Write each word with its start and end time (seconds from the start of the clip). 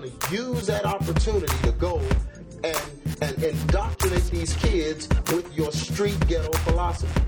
going 0.00 0.12
to 0.18 0.34
use 0.34 0.66
that 0.66 0.84
opportunity 0.84 1.56
to 1.62 1.72
go 1.72 2.00
and, 2.64 2.82
and 3.20 3.42
indoctrinate 3.42 4.24
these 4.24 4.54
kids 4.56 5.08
with 5.32 5.56
your 5.56 5.72
street 5.72 6.18
ghetto 6.26 6.52
philosophy 6.58 7.20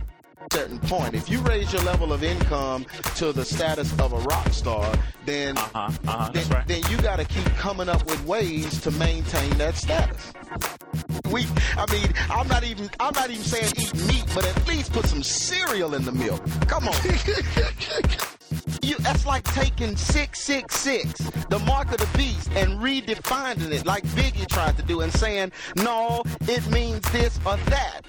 certain 0.53 0.80
point. 0.80 1.14
If 1.14 1.30
you 1.30 1.38
raise 1.42 1.72
your 1.72 1.83
level 1.83 2.12
of 2.12 2.24
income 2.24 2.85
to 3.17 3.33
the 3.33 3.44
status 3.44 3.92
of 4.01 4.12
a 4.12 4.19
rock 4.19 4.48
star, 4.48 4.92
then 5.24 5.56
Uh-huh, 5.56 5.92
uh-huh, 6.08 6.30
then, 6.33 6.48
right. 6.48 6.67
then 6.67 6.83
you 6.90 6.96
got 6.96 7.21
to 7.21 7.24
keep 7.24 7.44
coming 7.56 7.88
up 7.88 8.04
with 8.06 8.24
ways 8.24 8.80
to 8.80 8.90
maintain 8.92 9.50
that 9.58 9.76
status. 9.76 10.32
We, 11.30 11.46
I 11.76 11.87
mean, 11.92 12.12
I'm 12.30 12.48
not 12.48 12.64
even, 12.64 12.90
I'm 12.98 13.14
not 13.14 13.30
even 13.30 13.44
saying 13.44 13.74
eat 13.78 13.94
meat, 14.06 14.24
but 14.34 14.44
at 14.44 14.66
least 14.66 14.92
put 14.92 15.06
some 15.06 15.22
cereal 15.22 15.94
in 15.94 16.05
the 16.05 16.12
milk. 16.12 16.42
Come 16.66 16.88
on. 16.88 16.96
You, 18.83 18.97
that's 18.98 19.27
like 19.27 19.45
taking 19.45 19.96
666, 19.96 21.18
the 21.48 21.59
mark 21.60 21.92
of 21.92 21.98
the 21.98 22.18
beast, 22.18 22.50
and 22.52 22.78
redefining 22.80 23.70
it 23.73 23.84
like 23.84 24.04
Biggie 24.09 24.48
tried 24.48 24.77
to 24.78 24.82
do 24.82 25.02
and 25.02 25.12
saying, 25.12 25.52
no, 25.77 26.23
it 26.42 26.66
means 26.70 27.02
this 27.12 27.38
or 27.45 27.56
that. 27.56 28.01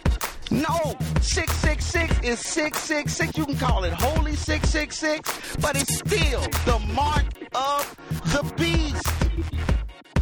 No, 0.49 0.95
666 1.21 2.19
is 2.23 2.39
666. 2.39 3.37
You 3.37 3.45
can 3.45 3.57
call 3.57 3.83
it 3.83 3.93
Holy 3.93 4.35
666, 4.35 5.57
but 5.57 5.75
it's 5.75 5.97
still 5.97 6.41
the 6.65 6.79
mark 6.93 7.25
of 7.53 7.95
the 8.25 8.53
beast. 8.57 9.05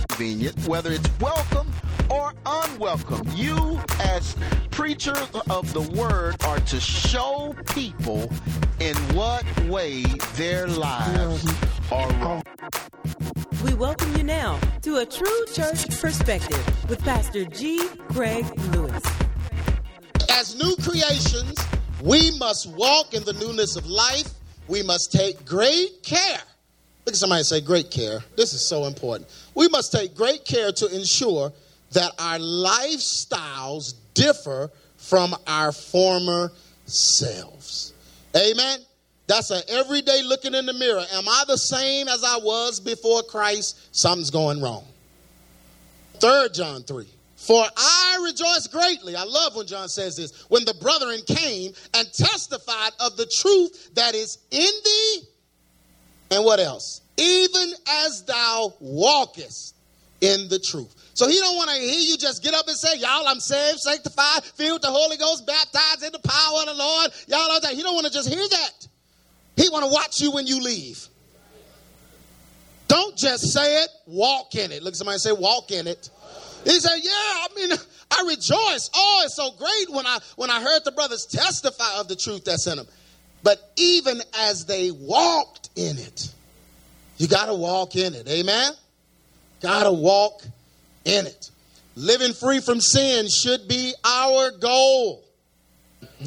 Convenient, 0.09 0.67
whether 0.67 0.91
it's 0.91 1.09
welcome 1.19 1.71
or 2.09 2.33
unwelcome. 2.45 3.27
You, 3.35 3.79
as 4.01 4.35
preachers 4.71 5.29
of 5.49 5.73
the 5.73 5.81
word, 5.81 6.35
are 6.43 6.59
to 6.59 6.79
show 6.79 7.55
people 7.73 8.31
in 8.79 8.95
what 9.13 9.43
way 9.65 10.03
their 10.35 10.67
lives 10.67 11.45
are 11.91 12.09
wrong. 12.13 12.41
We 13.63 13.73
welcome 13.73 14.15
you 14.15 14.23
now 14.23 14.57
to 14.83 14.97
a 14.97 15.05
true 15.05 15.45
church 15.53 15.89
perspective 15.99 16.89
with 16.89 17.03
Pastor 17.03 17.43
G. 17.45 17.87
Craig 18.09 18.45
Lewis. 18.71 19.03
As 20.29 20.55
new 20.55 20.75
creations, 20.81 21.57
we 22.01 22.31
must 22.37 22.71
walk 22.71 23.13
in 23.13 23.23
the 23.25 23.33
newness 23.33 23.75
of 23.75 23.85
life. 23.85 24.29
We 24.69 24.81
must 24.83 25.11
take 25.11 25.45
great 25.45 26.01
care. 26.03 26.39
Look 27.05 27.13
at 27.13 27.15
somebody 27.15 27.43
say, 27.43 27.59
great 27.59 27.91
care. 27.91 28.19
This 28.37 28.53
is 28.53 28.61
so 28.65 28.85
important. 28.85 29.29
We 29.55 29.67
must 29.67 29.91
take 29.91 30.15
great 30.15 30.45
care 30.45 30.71
to 30.71 30.95
ensure 30.95 31.51
that 31.91 32.11
our 32.19 32.37
lifestyles 32.37 33.95
differ 34.13 34.69
from 34.95 35.35
our 35.47 35.71
former 35.71 36.51
selves. 36.85 37.93
Amen. 38.35 38.79
That's 39.27 39.51
an 39.51 39.61
everyday 39.67 40.23
looking 40.23 40.55
in 40.55 40.65
the 40.65 40.73
mirror. 40.73 41.05
Am 41.13 41.27
I 41.27 41.43
the 41.47 41.57
same 41.57 42.07
as 42.07 42.23
I 42.23 42.37
was 42.37 42.79
before 42.79 43.21
Christ? 43.23 43.95
Something's 43.95 44.31
going 44.31 44.61
wrong. 44.61 44.85
Third 46.15 46.53
John 46.53 46.83
3. 46.83 47.07
For 47.35 47.63
I 47.77 48.21
rejoice 48.23 48.67
greatly. 48.67 49.15
I 49.15 49.23
love 49.23 49.55
when 49.55 49.65
John 49.65 49.87
says 49.87 50.17
this. 50.17 50.43
When 50.49 50.65
the 50.65 50.73
brethren 50.73 51.21
came 51.25 51.71
and 51.93 52.11
testified 52.11 52.91
of 52.99 53.17
the 53.17 53.25
truth 53.25 53.93
that 53.95 54.13
is 54.13 54.39
in 54.51 54.71
thee. 54.83 55.21
And 56.31 56.43
what 56.43 56.59
else? 56.59 57.01
Even 57.17 57.71
as 57.87 58.23
thou 58.23 58.73
walkest 58.79 59.75
in 60.21 60.49
the 60.49 60.59
truth. 60.59 60.93
So 61.19 61.27
he 61.27 61.37
don't 61.37 61.57
want 61.57 61.69
to 61.69 61.75
hear 61.75 61.99
you 61.99 62.17
just 62.17 62.41
get 62.41 62.53
up 62.53 62.65
and 62.69 62.77
say, 62.77 62.97
y'all, 62.97 63.27
I'm 63.27 63.41
saved, 63.41 63.79
sanctified, 63.81 64.41
filled 64.41 64.75
with 64.75 64.81
the 64.83 64.87
Holy 64.87 65.17
Ghost, 65.17 65.45
baptized 65.45 66.01
in 66.01 66.13
the 66.13 66.19
power 66.19 66.61
of 66.61 66.67
the 66.67 66.73
Lord. 66.73 67.11
Y'all 67.27 67.51
are 67.51 67.59
that. 67.59 67.73
He 67.73 67.83
don't 67.83 67.93
want 67.93 68.07
to 68.07 68.13
just 68.13 68.29
hear 68.29 68.47
that. 68.47 68.87
He 69.57 69.67
want 69.67 69.83
to 69.83 69.91
watch 69.91 70.21
you 70.21 70.31
when 70.31 70.47
you 70.47 70.61
leave. 70.61 71.05
Don't 72.87 73.17
just 73.17 73.51
say 73.51 73.83
it, 73.83 73.89
walk 74.05 74.55
in 74.55 74.71
it. 74.71 74.81
Look 74.81 74.95
somebody 74.95 75.17
say, 75.17 75.33
walk 75.33 75.71
in 75.71 75.87
it. 75.87 76.09
He 76.63 76.79
said, 76.79 76.95
Yeah, 77.03 77.11
I 77.11 77.47
mean, 77.53 77.71
I 78.11 78.23
rejoice. 78.25 78.89
Oh, 78.95 79.21
it's 79.25 79.35
so 79.35 79.51
great 79.57 79.89
when 79.89 80.07
I 80.07 80.19
when 80.37 80.49
I 80.49 80.61
heard 80.61 80.85
the 80.85 80.93
brothers 80.93 81.25
testify 81.25 81.99
of 81.99 82.07
the 82.07 82.15
truth 82.15 82.45
that's 82.45 82.65
in 82.65 82.77
them. 82.77 82.87
But 83.43 83.57
even 83.75 84.21
as 84.39 84.63
they 84.67 84.91
walked 84.91 85.69
in 85.75 85.97
it, 85.97 86.33
you 87.17 87.27
gotta 87.27 87.53
walk 87.53 87.97
in 87.97 88.15
it. 88.15 88.25
Amen? 88.29 88.71
Gotta 89.59 89.91
walk 89.91 90.43
in 91.05 91.27
it. 91.27 91.51
Living 91.95 92.33
free 92.33 92.59
from 92.61 92.79
sin 92.79 93.27
should 93.27 93.67
be 93.67 93.93
our 94.05 94.51
goal. 94.51 95.23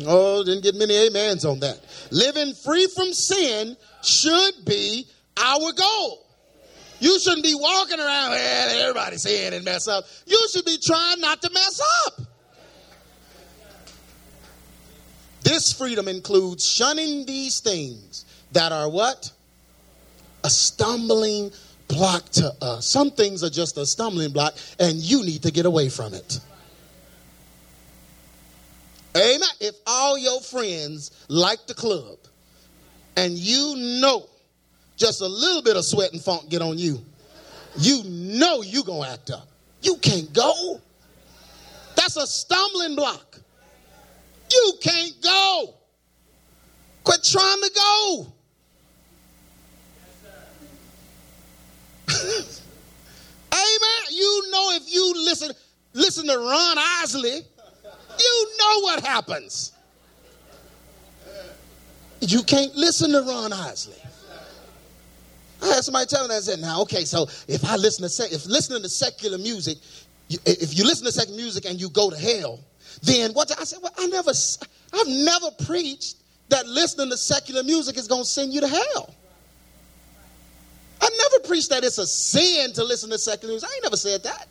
Oh, 0.06 0.44
didn't 0.44 0.62
get 0.62 0.74
many 0.74 1.06
amens 1.06 1.44
on 1.44 1.60
that. 1.60 1.80
Living 2.10 2.54
free 2.54 2.86
from 2.94 3.12
sin 3.12 3.76
should 4.02 4.64
be 4.64 5.06
our 5.36 5.72
goal. 5.72 6.26
You 7.00 7.18
shouldn't 7.18 7.42
be 7.42 7.54
walking 7.54 7.98
around, 7.98 8.30
well, 8.30 8.80
everybody 8.80 9.16
sin 9.16 9.54
and 9.54 9.64
mess 9.64 9.88
up. 9.88 10.04
You 10.26 10.38
should 10.52 10.64
be 10.64 10.78
trying 10.78 11.20
not 11.20 11.42
to 11.42 11.50
mess 11.50 11.80
up. 12.06 12.20
This 15.42 15.72
freedom 15.72 16.06
includes 16.06 16.64
shunning 16.64 17.26
these 17.26 17.60
things 17.60 18.24
that 18.52 18.72
are 18.72 18.88
what? 18.88 19.32
A 20.44 20.50
stumbling 20.50 21.50
block 21.92 22.28
to 22.30 22.52
us. 22.62 22.86
Some 22.86 23.10
things 23.10 23.44
are 23.44 23.50
just 23.50 23.76
a 23.76 23.86
stumbling 23.86 24.32
block, 24.32 24.54
and 24.80 24.96
you 24.96 25.22
need 25.24 25.42
to 25.42 25.50
get 25.50 25.66
away 25.66 25.88
from 25.88 26.14
it. 26.14 26.40
Amen. 29.16 29.48
If 29.60 29.74
all 29.86 30.16
your 30.16 30.40
friends 30.40 31.10
like 31.28 31.66
the 31.66 31.74
club, 31.74 32.18
and 33.16 33.34
you 33.34 33.74
know 34.00 34.26
just 34.96 35.20
a 35.20 35.26
little 35.26 35.62
bit 35.62 35.76
of 35.76 35.84
sweat 35.84 36.12
and 36.12 36.20
funk 36.20 36.48
get 36.48 36.62
on 36.62 36.78
you, 36.78 37.04
you 37.78 38.02
know 38.04 38.62
you 38.62 38.82
gonna 38.84 39.08
act 39.08 39.30
up. 39.30 39.48
You 39.82 39.96
can't 39.96 40.32
go. 40.32 40.80
That's 41.94 42.16
a 42.16 42.26
stumbling 42.26 42.96
block. 42.96 43.38
You 44.50 44.72
can't 44.80 45.20
go. 45.22 45.74
Quit 47.04 47.22
trying 47.24 47.60
to 47.60 47.70
go. 47.74 48.32
Amen. 53.52 54.02
You 54.10 54.50
know 54.50 54.70
if 54.72 54.92
you 54.92 55.12
listen 55.24 55.52
listen 55.94 56.26
to 56.26 56.36
Ron 56.36 56.76
Isley, 56.78 57.40
you 58.18 58.48
know 58.58 58.80
what 58.80 59.04
happens. 59.04 59.72
You 62.20 62.42
can't 62.42 62.74
listen 62.74 63.10
to 63.12 63.22
Ron 63.22 63.52
Isley. 63.52 63.96
I 65.62 65.66
had 65.66 65.84
somebody 65.84 66.06
tell 66.06 66.22
me 66.22 66.28
that. 66.28 66.38
I 66.38 66.40
said, 66.40 66.60
"Now, 66.60 66.82
okay, 66.82 67.04
so 67.04 67.26
if 67.46 67.64
I 67.64 67.76
listen 67.76 68.02
to 68.02 68.08
sec- 68.08 68.32
if 68.32 68.46
listening 68.46 68.82
to 68.82 68.88
secular 68.88 69.38
music, 69.38 69.78
you, 70.28 70.38
if 70.44 70.76
you 70.76 70.84
listen 70.84 71.04
to 71.06 71.12
secular 71.12 71.36
music 71.36 71.64
and 71.66 71.80
you 71.80 71.88
go 71.88 72.10
to 72.10 72.16
hell, 72.16 72.60
then 73.02 73.32
what?" 73.32 73.56
I 73.58 73.64
said, 73.64 73.78
"Well, 73.82 73.92
I 73.96 74.06
never, 74.06 74.32
I've 74.92 75.08
never 75.08 75.50
preached 75.64 76.16
that 76.48 76.66
listening 76.66 77.10
to 77.10 77.16
secular 77.16 77.62
music 77.62 77.96
is 77.96 78.08
going 78.08 78.22
to 78.22 78.28
send 78.28 78.52
you 78.52 78.60
to 78.60 78.68
hell. 78.68 79.14
Preached 81.52 81.68
that 81.68 81.84
it's 81.84 81.98
a 81.98 82.06
sin 82.06 82.72
to 82.72 82.82
listen 82.82 83.10
to 83.10 83.18
secular 83.18 83.52
music. 83.52 83.68
I 83.68 83.74
ain't 83.74 83.82
never 83.82 83.98
said 83.98 84.22
that. 84.22 84.48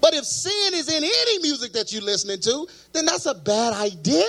But 0.00 0.14
if 0.14 0.24
sin 0.24 0.72
is 0.72 0.88
in 0.88 1.04
any 1.04 1.38
music 1.40 1.74
that 1.74 1.92
you're 1.92 2.00
listening 2.00 2.40
to, 2.40 2.66
then 2.94 3.04
that's 3.04 3.26
a 3.26 3.34
bad 3.34 3.74
idea." 3.74 4.24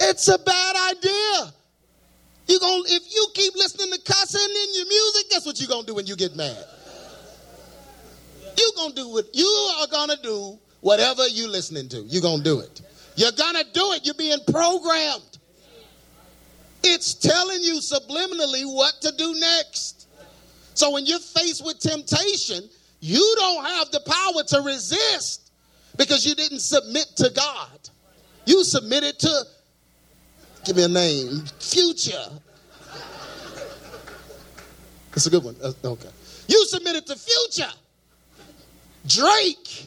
It's 0.00 0.26
a 0.26 0.36
bad 0.36 0.96
idea. 0.96 1.54
You 2.48 2.58
going 2.58 2.82
if 2.88 3.14
you 3.14 3.28
keep 3.34 3.54
listening 3.54 3.92
to 3.92 4.00
cussing 4.00 4.40
in 4.40 4.74
your 4.74 4.86
music, 4.86 5.30
guess 5.30 5.46
what 5.46 5.60
you're 5.60 5.68
gonna 5.68 5.86
do 5.86 5.94
when 5.94 6.08
you 6.08 6.16
get 6.16 6.34
mad? 6.34 6.66
You're 8.58 8.72
gonna 8.74 8.94
do 8.94 9.10
what 9.10 9.32
you 9.32 9.46
are 9.78 9.86
gonna 9.86 10.16
do 10.20 10.58
whatever 10.80 11.28
you're 11.28 11.46
listening 11.46 11.88
to. 11.90 12.00
You're 12.00 12.20
gonna 12.20 12.42
do 12.42 12.58
it. 12.58 12.80
You're 13.14 13.30
gonna 13.30 13.62
do 13.72 13.92
it. 13.92 14.04
You're 14.04 14.14
being 14.14 14.40
programmed. 14.50 15.33
It's 16.86 17.14
telling 17.14 17.62
you 17.62 17.80
subliminally 17.80 18.64
what 18.64 19.00
to 19.00 19.12
do 19.16 19.34
next. 19.34 20.06
So 20.74 20.90
when 20.90 21.06
you're 21.06 21.18
faced 21.18 21.64
with 21.64 21.78
temptation, 21.78 22.68
you 23.00 23.34
don't 23.38 23.64
have 23.64 23.90
the 23.90 24.00
power 24.00 24.42
to 24.48 24.60
resist 24.66 25.50
because 25.96 26.26
you 26.26 26.34
didn't 26.34 26.60
submit 26.60 27.06
to 27.16 27.30
God. 27.34 27.88
You 28.46 28.64
submitted 28.64 29.18
to 29.20 29.44
Give 30.64 30.76
me 30.76 30.84
a 30.84 30.88
name. 30.88 31.44
Future. 31.60 32.24
That's 35.10 35.26
a 35.26 35.30
good 35.30 35.44
one. 35.44 35.56
Uh, 35.62 35.72
okay. 35.84 36.08
You 36.48 36.64
submitted 36.66 37.06
to 37.06 37.16
Future. 37.16 37.72
Drake. 39.06 39.86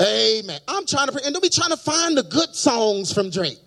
Amen. 0.00 0.60
I'm 0.66 0.86
trying 0.86 1.08
to, 1.08 1.24
and 1.24 1.32
don't 1.32 1.42
be 1.42 1.48
trying 1.48 1.70
to 1.70 1.76
find 1.76 2.16
the 2.16 2.22
good 2.24 2.54
songs 2.54 3.12
from 3.12 3.30
Drake. 3.30 3.58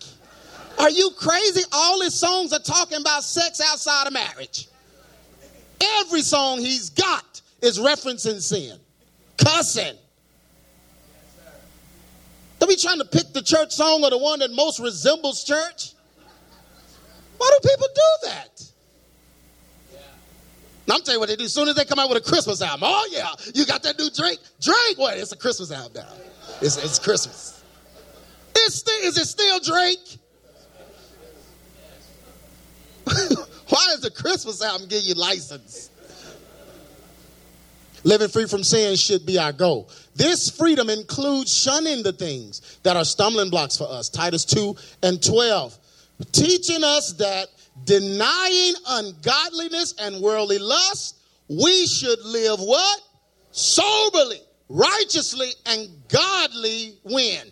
Are 0.80 0.90
you 0.90 1.12
crazy? 1.18 1.62
All 1.72 2.02
his 2.02 2.18
songs 2.18 2.54
are 2.54 2.60
talking 2.60 3.00
about 3.00 3.24
sex 3.24 3.62
outside 3.62 4.08
of 4.08 4.14
marriage. 4.14 4.68
Every 6.00 6.22
song 6.22 6.60
he's 6.60 6.90
got 6.90 7.42
is 7.62 7.80
referencing 7.80 8.42
sin, 8.42 8.78
cussing. 9.38 9.96
Don't 12.60 12.70
be 12.70 12.76
trying 12.76 13.00
to 13.00 13.06
pick 13.06 13.34
the 13.34 13.42
church 13.42 13.74
song 13.74 14.04
or 14.04 14.10
the 14.10 14.18
one 14.18 14.40
that 14.40 14.52
most 14.52 14.80
resembles 14.80 15.44
church. 15.44 15.94
Why 17.38 17.52
do 17.62 17.70
people 17.70 17.88
do 17.94 18.30
that? 18.30 18.72
Now, 20.88 20.96
I'm 20.96 21.02
telling 21.02 21.16
you 21.16 21.20
what 21.20 21.30
they 21.30 21.36
do. 21.36 21.46
As 21.46 21.54
soon 21.54 21.68
as 21.68 21.76
they 21.76 21.86
come 21.86 22.00
out 22.00 22.10
with 22.10 22.26
a 22.26 22.30
Christmas 22.30 22.62
album, 22.62 22.84
oh 22.84 23.10
yeah, 23.12 23.30
you 23.54 23.66
got 23.66 23.84
that 23.84 23.98
new 23.98 24.10
Drake. 24.10 24.40
Drake, 24.62 24.98
what? 24.98 25.18
It's 25.18 25.32
a 25.32 25.38
Christmas 25.38 25.72
album 25.72 26.04
now. 26.04 26.14
It's, 26.62 26.78
it's 26.78 27.00
Christmas. 27.00 27.64
It's 28.56 28.84
is 29.04 29.18
it 29.18 29.26
still 29.26 29.60
Drake? 29.60 30.18
Why 33.70 33.88
is 33.94 34.02
the 34.02 34.12
Christmas 34.12 34.62
album 34.62 34.88
give 34.88 35.04
you 35.04 35.16
license? 35.16 35.90
Living 38.04 38.28
free 38.28 38.48
from 38.48 38.64
sin 38.64 38.96
should 38.96 39.26
be 39.26 39.38
our 39.38 39.54
goal. 39.54 39.90
This 40.16 40.50
freedom 40.50 40.90
includes 40.90 41.56
shunning 41.56 42.04
the 42.04 42.12
things 42.12 42.80
that 42.84 42.98
are 42.98 43.06
stumbling 43.06 43.50
blocks 43.50 43.78
for 43.78 43.88
us. 43.90 44.10
Titus 44.10 44.46
2 44.46 44.76
and 45.04 45.24
12. 45.24 45.78
Teaching 46.32 46.84
us 46.84 47.14
that 47.14 47.48
denying 47.86 48.74
ungodliness 48.88 49.96
and 50.00 50.22
worldly 50.22 50.60
lust, 50.60 51.18
we 51.48 51.88
should 51.88 52.20
live 52.24 52.60
what? 52.60 53.02
Soberly, 53.52 54.40
righteously, 54.70 55.50
and 55.66 55.88
godly 56.10 56.98
when? 57.04 57.52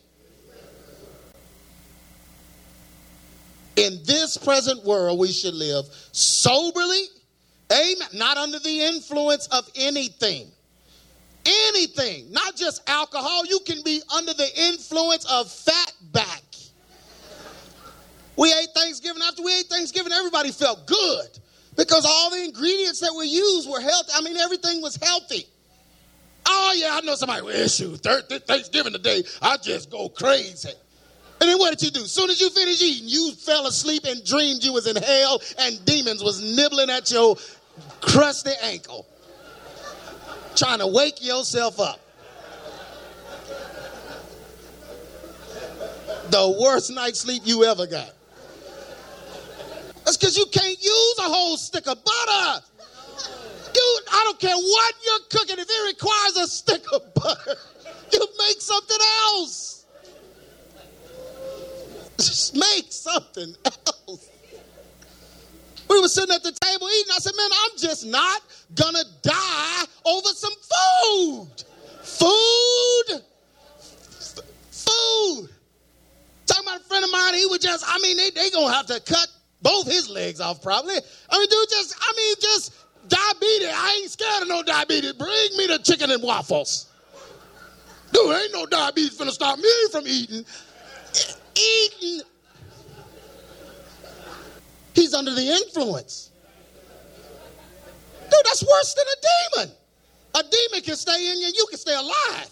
In 3.82 3.98
this 4.06 4.38
present 4.38 4.84
world, 4.86 5.18
we 5.18 5.32
should 5.32 5.56
live 5.56 5.86
soberly, 6.12 7.02
amen, 7.72 8.10
not 8.14 8.38
under 8.38 8.60
the 8.60 8.82
influence 8.82 9.48
of 9.48 9.68
anything. 9.76 10.52
Anything, 11.44 12.32
not 12.32 12.56
just 12.56 12.88
alcohol. 12.88 13.44
You 13.48 13.60
can 13.66 13.82
be 13.84 14.00
under 14.16 14.36
the 14.36 14.48
influence 14.68 15.26
of 15.26 15.52
fat 15.52 15.94
back. 16.14 16.44
We 18.38 18.54
ate 18.54 18.70
Thanksgiving. 18.76 19.24
After 19.24 19.42
we 19.42 19.52
ate 19.58 19.66
Thanksgiving, 19.66 20.14
everybody 20.14 20.52
felt 20.52 20.86
good 20.86 21.40
because 21.76 22.06
all 22.06 22.30
the 22.30 22.44
ingredients 22.44 23.00
that 23.00 23.16
we 23.18 23.26
used 23.26 23.68
were 23.68 23.82
healthy. 23.82 24.12
I 24.16 24.22
mean, 24.22 24.38
everything 24.38 24.84
was 24.84 24.96
healthy. 24.98 25.48
Oh, 26.46 26.76
yeah, 26.78 26.92
I 26.94 27.02
know 27.02 27.16
somebody 27.16 27.42
with 27.42 27.56
issue. 27.56 27.96
Thanksgiving 27.98 28.94
today, 28.94 29.24
I 29.42 29.58
just 29.58 29.90
go 29.90 30.08
crazy. 30.08 30.70
And 31.42 31.50
then 31.50 31.58
what 31.58 31.72
did 31.72 31.84
you 31.84 31.92
do? 31.92 32.04
As 32.04 32.12
soon 32.12 32.30
as 32.30 32.40
you 32.40 32.52
finished 32.52 32.84
eating, 32.84 33.10
you 33.10 33.34
fell 33.34 33.66
asleep 33.66 34.04
and 34.06 34.24
dreamed 34.24 34.64
you 34.64 34.74
was 34.74 34.86
in 34.86 34.96
hell 34.96 35.42
and 35.58 35.84
demons 35.86 36.24
was 36.24 36.40
nibbling 36.56 36.92
at 36.92 37.10
your 37.10 37.36
crusty 38.00 38.52
ankle, 38.62 39.08
trying 40.56 40.78
to 40.80 40.88
wake 40.88 41.26
yourself 41.26 41.80
up. 41.80 42.00
The 46.30 46.58
worst 46.62 46.92
night's 46.92 47.22
sleep 47.22 47.42
you 47.44 47.66
ever 47.66 47.88
got. 47.88 48.14
That's 50.06 50.18
because 50.18 50.38
you 50.38 50.46
can't 50.46 50.82
use 50.82 51.20
a 51.20 51.24
whole 51.24 51.58
stick 51.58 51.88
of 51.88 51.98
butter. 52.04 52.66
Dude, 53.74 54.04
I 54.12 54.22
don't 54.26 54.40
care 54.40 54.56
what 54.56 54.96
you're 55.06 55.40
cooking, 55.40 55.58
if 55.58 55.68
it 55.68 55.88
requires 55.88 56.38
a 56.38 56.48
stick 56.48 56.84
of 56.94 57.14
butter, 57.16 57.56
you 58.14 58.20
make 58.48 58.62
something 58.62 58.98
else. 59.26 59.61
Make 62.50 62.92
something 62.92 63.54
else. 63.66 64.30
We 65.88 66.00
were 66.00 66.08
sitting 66.08 66.34
at 66.34 66.42
the 66.42 66.52
table 66.52 66.88
eating. 66.90 67.12
I 67.14 67.20
said, 67.20 67.34
man, 67.38 67.50
I'm 67.64 67.78
just 67.78 68.06
not 68.06 68.42
gonna 68.76 69.04
die 69.22 69.84
over 70.06 70.30
some 70.30 70.54
food. 70.72 71.64
Food. 72.02 73.22
Food. 74.72 75.50
Talking 76.48 76.68
about 76.68 76.82
a 76.82 76.84
friend 76.86 77.04
of 77.04 77.12
mine, 77.12 77.36
he 77.36 77.46
would 77.46 77.62
just, 77.62 77.86
I 77.88 78.00
mean, 78.00 78.18
they, 78.18 78.30
they 78.32 78.50
gonna 78.50 78.74
have 78.74 78.88
to 78.88 79.00
cut 79.02 79.28
both 79.62 79.86
his 79.86 80.10
legs 80.10 80.40
off 80.40 80.62
probably. 80.64 80.96
I 81.30 81.38
mean, 81.38 81.48
dude, 81.50 81.70
just, 81.70 81.96
I 82.00 82.14
mean, 82.16 82.36
just 82.42 82.74
diabetes. 83.08 83.70
I 83.72 84.00
ain't 84.02 84.12
scared 84.12 84.44
of 84.44 84.48
no 84.48 84.64
diabetes. 84.64 85.14
Bring 85.14 85.58
me 85.58 85.68
the 85.68 85.80
chicken 85.84 86.10
and 86.10 86.24
waffles. 86.24 86.88
Dude, 88.14 88.36
ain't 88.36 88.54
no 88.54 88.66
diabetes 88.66 89.18
gonna 89.18 89.32
stop 89.32 89.60
me 89.60 89.70
from 89.92 90.06
eating 90.08 90.46
eating. 91.56 92.22
He's 94.94 95.14
under 95.14 95.34
the 95.34 95.46
influence. 95.46 96.32
Dude, 98.24 98.40
that's 98.46 98.64
worse 98.64 98.94
than 98.94 99.06
a 99.08 99.66
demon. 99.66 99.76
A 100.36 100.44
demon 100.44 100.82
can 100.84 100.96
stay 100.96 101.32
in 101.32 101.42
you 101.42 101.48
you 101.48 101.66
can 101.70 101.78
stay 101.78 101.96
alive. 101.96 102.50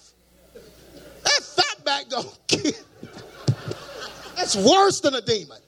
That 1.24 1.44
fat 1.44 1.86
back 1.86 2.06
kill. 2.48 2.74
That's 4.36 4.56
worse 4.56 5.00
than 5.00 5.16
a 5.16 5.22
demon. 5.22 5.60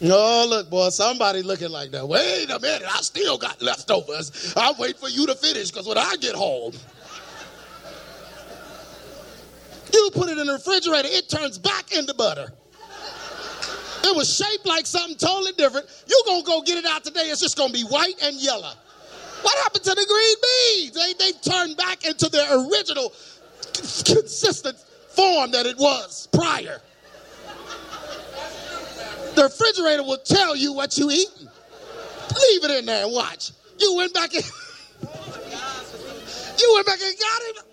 No, 0.00 0.46
look, 0.48 0.70
boy, 0.70 0.88
somebody 0.88 1.42
looking 1.42 1.68
like 1.68 1.90
that. 1.90 2.08
Wait 2.08 2.48
a 2.50 2.58
minute, 2.58 2.88
I 2.88 3.02
still 3.02 3.36
got 3.36 3.60
leftovers. 3.60 4.54
I'll 4.56 4.74
wait 4.78 4.98
for 4.98 5.10
you 5.10 5.26
to 5.26 5.34
finish 5.34 5.70
because 5.70 5.86
when 5.86 5.98
I 5.98 6.16
get 6.20 6.34
home, 6.34 6.72
you 10.14 10.20
put 10.20 10.30
it 10.30 10.38
in 10.38 10.46
the 10.46 10.52
refrigerator, 10.54 11.08
it 11.10 11.28
turns 11.28 11.58
back 11.58 11.92
into 11.96 12.14
butter. 12.14 12.52
It 14.02 14.16
was 14.16 14.34
shaped 14.34 14.66
like 14.66 14.86
something 14.86 15.16
totally 15.16 15.52
different. 15.52 15.86
You're 16.06 16.22
going 16.24 16.42
to 16.42 16.46
go 16.46 16.62
get 16.62 16.78
it 16.78 16.86
out 16.86 17.04
today. 17.04 17.22
It's 17.22 17.40
just 17.40 17.56
going 17.56 17.68
to 17.68 17.74
be 17.74 17.84
white 17.84 18.14
and 18.22 18.34
yellow. 18.36 18.72
What 19.42 19.58
happened 19.62 19.84
to 19.84 19.90
the 19.90 20.06
green 20.08 20.36
beans? 20.42 20.94
They, 20.94 21.12
they 21.24 21.32
turned 21.38 21.76
back 21.76 22.06
into 22.06 22.28
their 22.28 22.46
original 22.66 23.12
consistent 24.04 24.78
form 25.10 25.50
that 25.52 25.66
it 25.66 25.76
was 25.76 26.28
prior. 26.32 26.80
The 29.34 29.44
refrigerator 29.44 30.02
will 30.02 30.18
tell 30.18 30.56
you 30.56 30.72
what 30.72 30.96
you 30.98 31.10
eating. 31.10 31.48
Leave 31.48 32.64
it 32.64 32.70
in 32.70 32.86
there 32.86 33.04
and 33.04 33.12
watch. 33.12 33.52
You 33.78 33.96
went 33.96 34.12
back 34.14 34.34
and 34.34 34.44
you 36.58 36.72
went 36.74 36.86
back 36.86 37.00
and 37.00 37.18
got 37.18 37.42
it. 37.42 37.69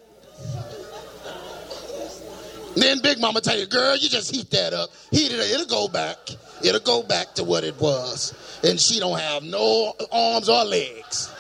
Then 2.77 2.99
Big 3.01 3.19
Mama 3.19 3.41
tell 3.41 3.57
you, 3.57 3.65
girl, 3.65 3.97
you 3.97 4.07
just 4.07 4.33
heat 4.33 4.51
that 4.51 4.71
up. 4.71 4.91
Heat 5.09 5.31
it, 5.31 5.39
up. 5.39 5.45
it'll 5.47 5.65
go 5.65 5.87
back. 5.87 6.17
It'll 6.63 6.79
go 6.79 7.01
back 7.01 7.33
to 7.35 7.43
what 7.43 7.63
it 7.63 7.79
was. 7.81 8.35
And 8.63 8.79
she 8.79 8.99
don't 8.99 9.19
have 9.19 9.41
no 9.41 9.95
arms 10.11 10.47
or 10.47 10.63
legs. 10.63 11.33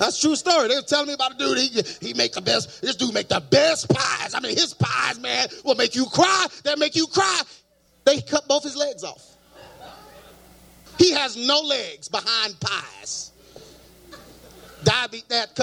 That's 0.00 0.20
true 0.20 0.34
story. 0.34 0.66
They 0.66 0.74
were 0.74 0.82
telling 0.82 1.06
me 1.06 1.12
about 1.12 1.36
a 1.36 1.38
dude. 1.38 1.58
He, 1.58 2.08
he 2.08 2.14
make 2.14 2.32
the 2.32 2.40
best. 2.40 2.82
This 2.82 2.96
dude 2.96 3.14
make 3.14 3.28
the 3.28 3.40
best 3.48 3.88
pies. 3.88 4.34
I 4.34 4.40
mean, 4.40 4.56
his 4.56 4.74
pies, 4.74 5.20
man, 5.20 5.46
will 5.64 5.76
make 5.76 5.94
you 5.94 6.06
cry. 6.06 6.46
They'll 6.64 6.76
make 6.76 6.96
you 6.96 7.06
cry. 7.06 7.42
They 8.04 8.20
cut 8.22 8.48
both 8.48 8.64
his 8.64 8.76
legs 8.76 9.04
off. 9.04 9.24
He 10.98 11.12
has 11.12 11.36
no 11.36 11.60
legs 11.60 12.08
behind 12.08 12.58
pies. 12.58 13.30
Diabetes, 14.82 15.28
that. 15.28 15.54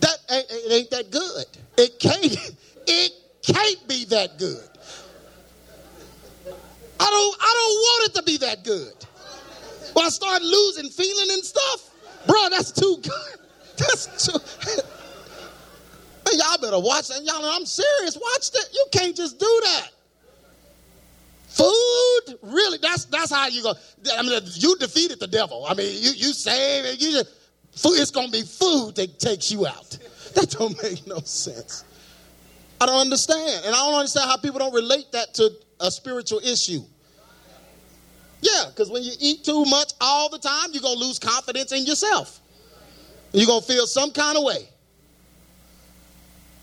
That 0.00 0.18
it 0.28 0.72
ain't 0.72 0.90
that 0.90 1.10
good. 1.10 1.44
It 1.76 1.98
can't. 1.98 2.54
It 2.90 3.12
can't 3.42 3.86
be 3.86 4.06
that 4.06 4.38
good. 4.38 4.66
I 6.98 7.10
don't. 7.10 7.36
I 7.38 7.52
don't 7.54 7.76
want 7.76 8.08
it 8.08 8.14
to 8.14 8.22
be 8.22 8.38
that 8.38 8.64
good. 8.64 8.94
When 9.92 10.06
I 10.06 10.08
start 10.08 10.40
losing 10.40 10.88
feeling 10.88 11.30
and 11.32 11.44
stuff, 11.44 11.90
bro, 12.26 12.48
that's 12.48 12.72
too 12.72 12.96
good. 13.02 13.40
That's 13.76 14.26
too. 14.26 14.38
hey, 16.28 16.36
y'all 16.36 16.58
better 16.60 16.80
watch 16.80 17.08
that. 17.08 17.22
Y'all, 17.22 17.44
I'm 17.44 17.64
serious. 17.64 18.16
Watch 18.16 18.50
that. 18.50 18.68
You 18.72 18.86
can't 18.90 19.14
just 19.14 19.38
do 19.38 19.60
that. 19.64 19.90
Food, 21.46 22.38
really? 22.42 22.78
That's 22.78 23.04
that's 23.04 23.30
how 23.30 23.46
you 23.46 23.62
go. 23.62 23.74
I 24.16 24.22
mean, 24.22 24.42
you 24.54 24.76
defeated 24.78 25.20
the 25.20 25.28
devil. 25.28 25.64
I 25.68 25.74
mean, 25.74 25.90
you 25.92 26.10
you 26.10 26.32
save 26.32 26.86
it. 26.86 27.00
You 27.00 27.12
just 27.12 27.37
it's 27.84 28.10
going 28.10 28.26
to 28.26 28.32
be 28.32 28.42
food 28.42 28.96
that 28.96 29.18
takes 29.18 29.50
you 29.50 29.66
out. 29.66 29.98
That 30.34 30.50
don't 30.50 30.80
make 30.82 31.06
no 31.06 31.20
sense. 31.20 31.84
I 32.80 32.86
don't 32.86 33.00
understand. 33.00 33.64
And 33.64 33.74
I 33.74 33.78
don't 33.78 33.94
understand 33.94 34.28
how 34.28 34.36
people 34.36 34.58
don't 34.58 34.74
relate 34.74 35.10
that 35.12 35.32
to 35.34 35.50
a 35.80 35.90
spiritual 35.90 36.40
issue. 36.40 36.82
Yeah, 38.42 38.64
because 38.68 38.90
when 38.90 39.02
you 39.02 39.12
eat 39.18 39.44
too 39.44 39.64
much 39.64 39.92
all 40.00 40.28
the 40.28 40.38
time, 40.38 40.68
you're 40.72 40.82
going 40.82 40.98
to 40.98 41.04
lose 41.04 41.18
confidence 41.18 41.72
in 41.72 41.86
yourself. 41.86 42.40
You're 43.32 43.46
going 43.46 43.62
to 43.62 43.66
feel 43.66 43.86
some 43.86 44.10
kind 44.10 44.36
of 44.36 44.44
way. 44.44 44.68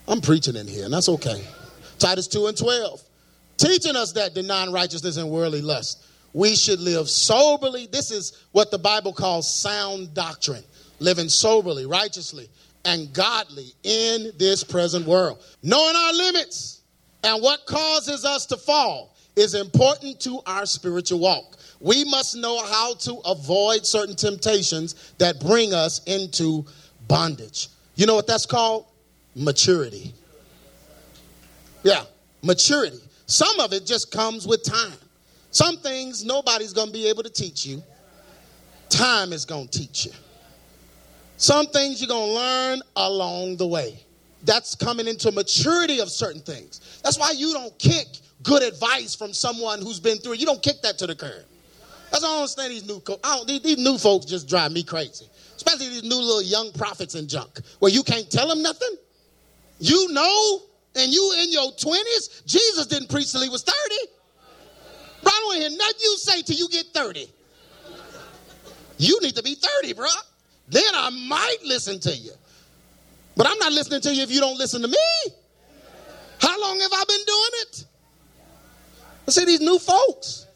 I'm 0.07 0.21
preaching 0.21 0.55
in 0.55 0.67
here, 0.67 0.85
and 0.85 0.93
that's 0.93 1.09
okay. 1.09 1.43
Titus 1.97 2.27
2 2.27 2.47
and 2.47 2.57
12. 2.57 3.01
Teaching 3.57 3.95
us 3.95 4.11
that 4.13 4.35
denying 4.35 4.71
righteousness 4.71 5.17
and 5.17 5.29
worldly 5.29 5.61
lust, 5.61 6.05
we 6.33 6.55
should 6.55 6.79
live 6.79 7.09
soberly. 7.09 7.87
This 7.87 8.11
is 8.11 8.43
what 8.51 8.69
the 8.69 8.77
Bible 8.77 9.11
calls 9.11 9.51
sound 9.51 10.13
doctrine 10.13 10.63
living 10.99 11.29
soberly, 11.29 11.85
righteously, 11.85 12.49
and 12.85 13.11
godly 13.13 13.73
in 13.83 14.31
this 14.37 14.63
present 14.63 15.05
world. 15.07 15.43
Knowing 15.63 15.95
our 15.95 16.13
limits 16.13 16.81
and 17.23 17.41
what 17.41 17.65
causes 17.65 18.23
us 18.25 18.45
to 18.45 18.57
fall 18.57 19.15
is 19.35 19.53
important 19.55 20.19
to 20.21 20.39
our 20.45 20.65
spiritual 20.65 21.19
walk. 21.19 21.57
We 21.81 22.05
must 22.05 22.35
know 22.35 22.63
how 22.65 22.93
to 22.95 23.15
avoid 23.25 23.85
certain 23.85 24.15
temptations 24.15 25.13
that 25.17 25.39
bring 25.39 25.73
us 25.73 26.03
into 26.05 26.65
bondage. 27.07 27.67
You 27.95 28.05
know 28.05 28.15
what 28.15 28.27
that's 28.27 28.45
called? 28.45 28.85
Maturity. 29.35 30.13
Yeah, 31.83 32.03
maturity. 32.41 32.99
Some 33.25 33.59
of 33.59 33.73
it 33.73 33.85
just 33.85 34.11
comes 34.11 34.47
with 34.47 34.63
time. 34.63 34.97
Some 35.51 35.77
things 35.77 36.23
nobody's 36.23 36.73
going 36.73 36.87
to 36.87 36.93
be 36.93 37.07
able 37.07 37.23
to 37.23 37.29
teach 37.29 37.65
you. 37.65 37.83
Time 38.89 39.33
is 39.33 39.45
going 39.45 39.67
to 39.67 39.79
teach 39.79 40.05
you. 40.05 40.11
Some 41.37 41.67
things 41.67 42.01
you're 42.01 42.07
going 42.07 42.29
to 42.29 42.35
learn 42.35 42.81
along 42.95 43.57
the 43.57 43.67
way. 43.67 43.99
That's 44.43 44.75
coming 44.75 45.07
into 45.07 45.31
maturity 45.31 45.99
of 45.99 46.09
certain 46.09 46.41
things. 46.41 46.99
That's 47.03 47.17
why 47.17 47.31
you 47.31 47.51
don't 47.53 47.77
kick 47.79 48.07
good 48.43 48.63
advice 48.63 49.15
from 49.15 49.33
someone 49.33 49.81
who's 49.81 49.99
been 49.99 50.17
through 50.17 50.33
it. 50.33 50.39
You 50.39 50.45
don't 50.45 50.61
kick 50.61 50.81
that 50.83 50.97
to 50.99 51.07
the 51.07 51.15
curb. 51.15 51.43
That's 52.11 52.23
why 52.23 52.29
I 52.29 52.31
don't 52.31 52.41
understand 52.41 52.71
these 52.71 52.87
new, 52.87 53.01
I 53.23 53.35
don't 53.35 53.63
these 53.63 53.77
new 53.77 53.97
folks 53.97 54.25
just 54.25 54.47
drive 54.47 54.71
me 54.71 54.83
crazy. 54.83 55.27
Especially 55.55 55.89
these 55.89 56.03
new 56.03 56.15
little 56.15 56.41
young 56.41 56.71
prophets 56.73 57.15
and 57.15 57.27
junk, 57.27 57.59
where 57.79 57.91
you 57.91 58.03
can't 58.03 58.29
tell 58.29 58.47
them 58.47 58.61
nothing. 58.61 58.95
You 59.79 60.11
know, 60.11 60.61
and 60.95 61.11
you 61.11 61.35
in 61.41 61.51
your 61.51 61.71
20s, 61.71 62.45
Jesus 62.45 62.85
didn't 62.87 63.09
preach 63.09 63.31
till 63.31 63.41
he 63.41 63.49
was 63.49 63.63
30. 63.63 63.75
Bro, 65.23 65.31
I 65.33 65.39
don't 65.39 65.55
hear 65.61 65.77
nothing 65.77 65.99
you 66.03 66.17
say 66.17 66.41
till 66.43 66.55
you 66.55 66.69
get 66.69 66.85
30. 66.93 67.27
You 68.97 69.19
need 69.21 69.35
to 69.35 69.43
be 69.43 69.55
30, 69.81 69.93
bro. 69.93 70.07
Then 70.67 70.83
I 70.93 71.09
might 71.09 71.57
listen 71.63 71.99
to 72.01 72.15
you. 72.15 72.31
But 73.35 73.47
I'm 73.47 73.57
not 73.59 73.73
listening 73.73 74.01
to 74.01 74.15
you 74.15 74.23
if 74.23 74.31
you 74.31 74.39
don't 74.39 74.57
listen 74.57 74.81
to 74.81 74.87
me. 74.87 75.33
How 76.39 76.59
long 76.61 76.79
have 76.79 76.91
I 76.93 77.03
been 77.07 77.25
doing 77.25 77.49
it? 77.61 77.85
I 79.27 79.31
say 79.31 79.45
these 79.45 79.61
new 79.61 79.79
folks. 79.79 80.47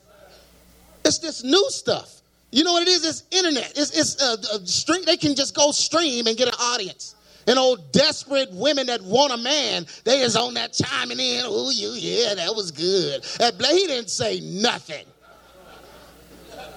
It's 1.06 1.20
this 1.20 1.44
new 1.44 1.70
stuff. 1.70 2.22
You 2.52 2.64
know 2.64 2.74
what 2.74 2.84
it 2.84 2.88
is? 2.88 3.06
It's 3.06 3.24
internet. 3.32 3.74
It's, 3.76 3.98
it's 3.98 4.22
uh, 4.22 4.36
a, 4.54 4.58
a 4.58 4.62
uh, 4.62 4.66
stream. 4.66 5.04
They 5.06 5.18
can 5.18 5.36
just 5.36 5.56
go 5.56 5.72
stream 5.72 6.28
and 6.28 6.36
get 6.38 6.48
an 6.48 6.56
audience. 6.60 7.16
And 7.48 7.58
old 7.58 7.92
desperate 7.92 8.52
women 8.52 8.88
that 8.88 9.02
want 9.02 9.34
a 9.34 9.38
man, 9.38 9.86
they 10.04 10.22
is 10.22 10.36
on 10.36 10.54
that 10.56 10.74
chiming 10.74 11.20
in. 11.20 11.42
Oh, 11.46 11.72
you, 11.72 11.90
yeah, 11.90 12.36
that 12.36 12.56
was 12.56 12.72
good. 12.72 13.26
And 13.40 13.66
he 13.66 13.88
didn't 13.88 14.10
say 14.10 14.40
nothing. 14.42 15.06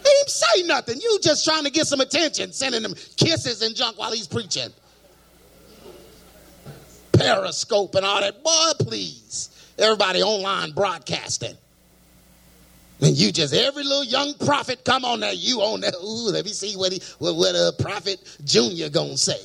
He 0.02 0.09
didn't 0.09 0.30
say 0.30 0.62
nothing. 0.64 1.00
You 1.00 1.18
just 1.23 1.44
trying 1.44 1.64
to 1.64 1.71
get 1.71 1.87
some 1.87 2.00
attention, 2.00 2.52
sending 2.52 2.82
him 2.82 2.94
kisses 3.16 3.62
and 3.62 3.75
junk 3.75 3.99
while 3.99 4.12
he's 4.12 4.26
preaching. 4.26 4.71
Periscope 7.12 7.94
and 7.94 8.04
all 8.04 8.21
that. 8.21 8.42
Boy, 8.42 8.73
please. 8.80 9.50
Everybody 9.78 10.23
online 10.23 10.73
broadcasting. 10.73 11.56
And 13.00 13.16
you 13.16 13.32
just 13.32 13.52
every 13.52 13.82
little 13.82 14.04
young 14.04 14.35
prophet 14.35 14.85
come 14.85 15.04
on 15.04 15.21
there, 15.21 15.32
you 15.32 15.61
on 15.61 15.80
there. 15.80 15.90
Ooh, 16.02 16.30
let 16.30 16.44
me 16.44 16.52
see 16.52 16.76
what 16.76 16.92
he 16.92 17.02
what, 17.18 17.35
what 17.35 17.54
a 17.54 17.73
prophet 17.80 18.21
junior 18.44 18.88
gonna 18.88 19.16
say. 19.16 19.40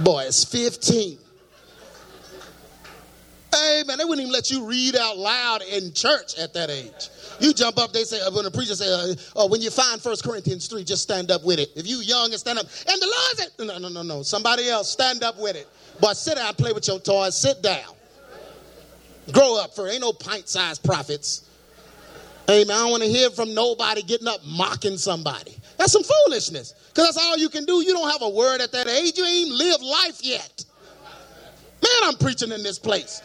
Boy, 0.00 0.24
it's 0.24 0.44
15. 0.44 1.18
Hey 3.54 3.84
man, 3.86 3.98
they 3.98 4.04
wouldn't 4.04 4.22
even 4.22 4.32
let 4.32 4.50
you 4.50 4.66
read 4.66 4.96
out 4.96 5.16
loud 5.16 5.62
in 5.62 5.92
church 5.92 6.36
at 6.36 6.52
that 6.54 6.68
age. 6.68 7.10
You 7.40 7.52
jump 7.52 7.78
up, 7.78 7.92
they 7.92 8.04
say, 8.04 8.20
uh, 8.20 8.30
when 8.30 8.44
the 8.44 8.50
preacher 8.50 8.74
say, 8.74 8.86
uh, 8.86 9.14
oh, 9.36 9.46
when 9.48 9.60
you 9.60 9.70
find 9.70 10.00
First 10.00 10.24
Corinthians 10.24 10.66
3, 10.68 10.84
just 10.84 11.02
stand 11.02 11.30
up 11.30 11.44
with 11.44 11.58
it. 11.58 11.70
If 11.76 11.86
you 11.86 11.98
young 11.98 12.30
and 12.30 12.40
stand 12.40 12.58
up, 12.58 12.66
and 12.66 13.02
the 13.02 13.06
Lord 13.06 13.36
said, 13.36 13.48
no, 13.58 13.78
no, 13.78 13.88
no, 13.88 14.02
no, 14.02 14.22
somebody 14.22 14.68
else, 14.68 14.90
stand 14.90 15.22
up 15.22 15.38
with 15.38 15.56
it. 15.56 15.68
But 16.00 16.14
sit 16.14 16.36
down, 16.36 16.54
play 16.54 16.72
with 16.72 16.86
your 16.88 16.98
toys, 16.98 17.36
sit 17.36 17.62
down. 17.62 17.94
Grow 19.32 19.60
up 19.60 19.74
for 19.74 19.88
ain't 19.88 20.00
no 20.00 20.12
pint-sized 20.12 20.84
prophets. 20.84 21.48
Amen. 22.48 22.70
I 22.70 22.80
don't 22.80 22.90
want 22.92 23.02
to 23.02 23.08
hear 23.08 23.30
from 23.30 23.54
nobody 23.54 24.02
getting 24.02 24.28
up 24.28 24.40
mocking 24.44 24.96
somebody. 24.96 25.56
That's 25.78 25.92
some 25.92 26.04
foolishness. 26.04 26.74
Because 26.88 27.06
that's 27.06 27.18
all 27.18 27.36
you 27.36 27.48
can 27.48 27.64
do. 27.64 27.82
You 27.84 27.92
don't 27.92 28.08
have 28.10 28.22
a 28.22 28.28
word 28.28 28.60
at 28.60 28.70
that 28.72 28.86
age. 28.86 29.18
You 29.18 29.24
ain't 29.24 29.48
even 29.48 29.58
lived 29.58 29.82
life 29.82 30.20
yet. 30.22 30.64
Man, 31.82 31.90
I'm 32.04 32.16
preaching 32.16 32.52
in 32.52 32.62
this 32.62 32.78
place. 32.78 33.20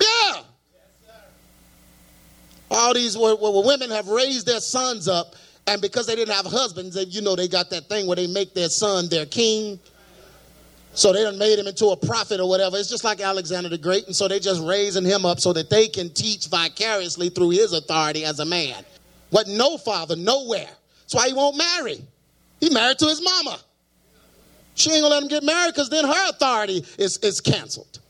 Yeah. 0.00 0.42
All 2.70 2.94
these 2.94 3.16
women 3.18 3.90
have 3.90 4.08
raised 4.08 4.46
their 4.46 4.60
sons 4.60 5.08
up, 5.08 5.34
and 5.66 5.82
because 5.82 6.06
they 6.06 6.14
didn't 6.14 6.34
have 6.34 6.46
husbands, 6.46 6.96
you 7.14 7.20
know, 7.20 7.34
they 7.34 7.48
got 7.48 7.70
that 7.70 7.88
thing 7.88 8.06
where 8.06 8.16
they 8.16 8.26
make 8.26 8.54
their 8.54 8.68
son 8.68 9.08
their 9.08 9.26
king. 9.26 9.78
So 10.92 11.12
they 11.12 11.22
done 11.22 11.38
made 11.38 11.58
him 11.58 11.66
into 11.66 11.86
a 11.86 11.96
prophet 11.96 12.40
or 12.40 12.48
whatever. 12.48 12.76
It's 12.76 12.88
just 12.88 13.04
like 13.04 13.20
Alexander 13.20 13.68
the 13.68 13.78
Great. 13.78 14.06
And 14.06 14.16
so 14.16 14.26
they 14.26 14.40
just 14.40 14.60
raising 14.62 15.04
him 15.04 15.24
up 15.24 15.38
so 15.38 15.52
that 15.52 15.70
they 15.70 15.86
can 15.86 16.10
teach 16.10 16.48
vicariously 16.48 17.28
through 17.28 17.50
his 17.50 17.72
authority 17.72 18.24
as 18.24 18.40
a 18.40 18.44
man. 18.44 18.84
What 19.30 19.46
no 19.46 19.78
father, 19.78 20.16
nowhere. 20.16 20.68
That's 21.02 21.14
why 21.14 21.28
he 21.28 21.34
won't 21.34 21.56
marry. 21.56 22.00
He 22.60 22.70
married 22.70 22.98
to 22.98 23.06
his 23.06 23.22
mama. 23.22 23.60
She 24.74 24.90
ain't 24.90 25.02
gonna 25.02 25.14
let 25.14 25.22
him 25.22 25.28
get 25.28 25.44
married 25.44 25.74
because 25.74 25.90
then 25.90 26.04
her 26.04 26.28
authority 26.30 26.84
is, 26.98 27.18
is 27.18 27.40
canceled. 27.40 28.00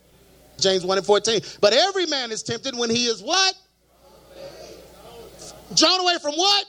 James 0.59 0.85
1 0.85 0.99
and 0.99 1.07
14. 1.07 1.41
But 1.61 1.73
every 1.73 2.07
man 2.07 2.31
is 2.33 2.43
tempted 2.43 2.77
when 2.77 2.91
he 2.91 3.05
is 3.07 3.23
what? 3.23 3.55
Drawn 5.75 6.01
away 6.01 6.17
from 6.21 6.35
what? 6.35 6.65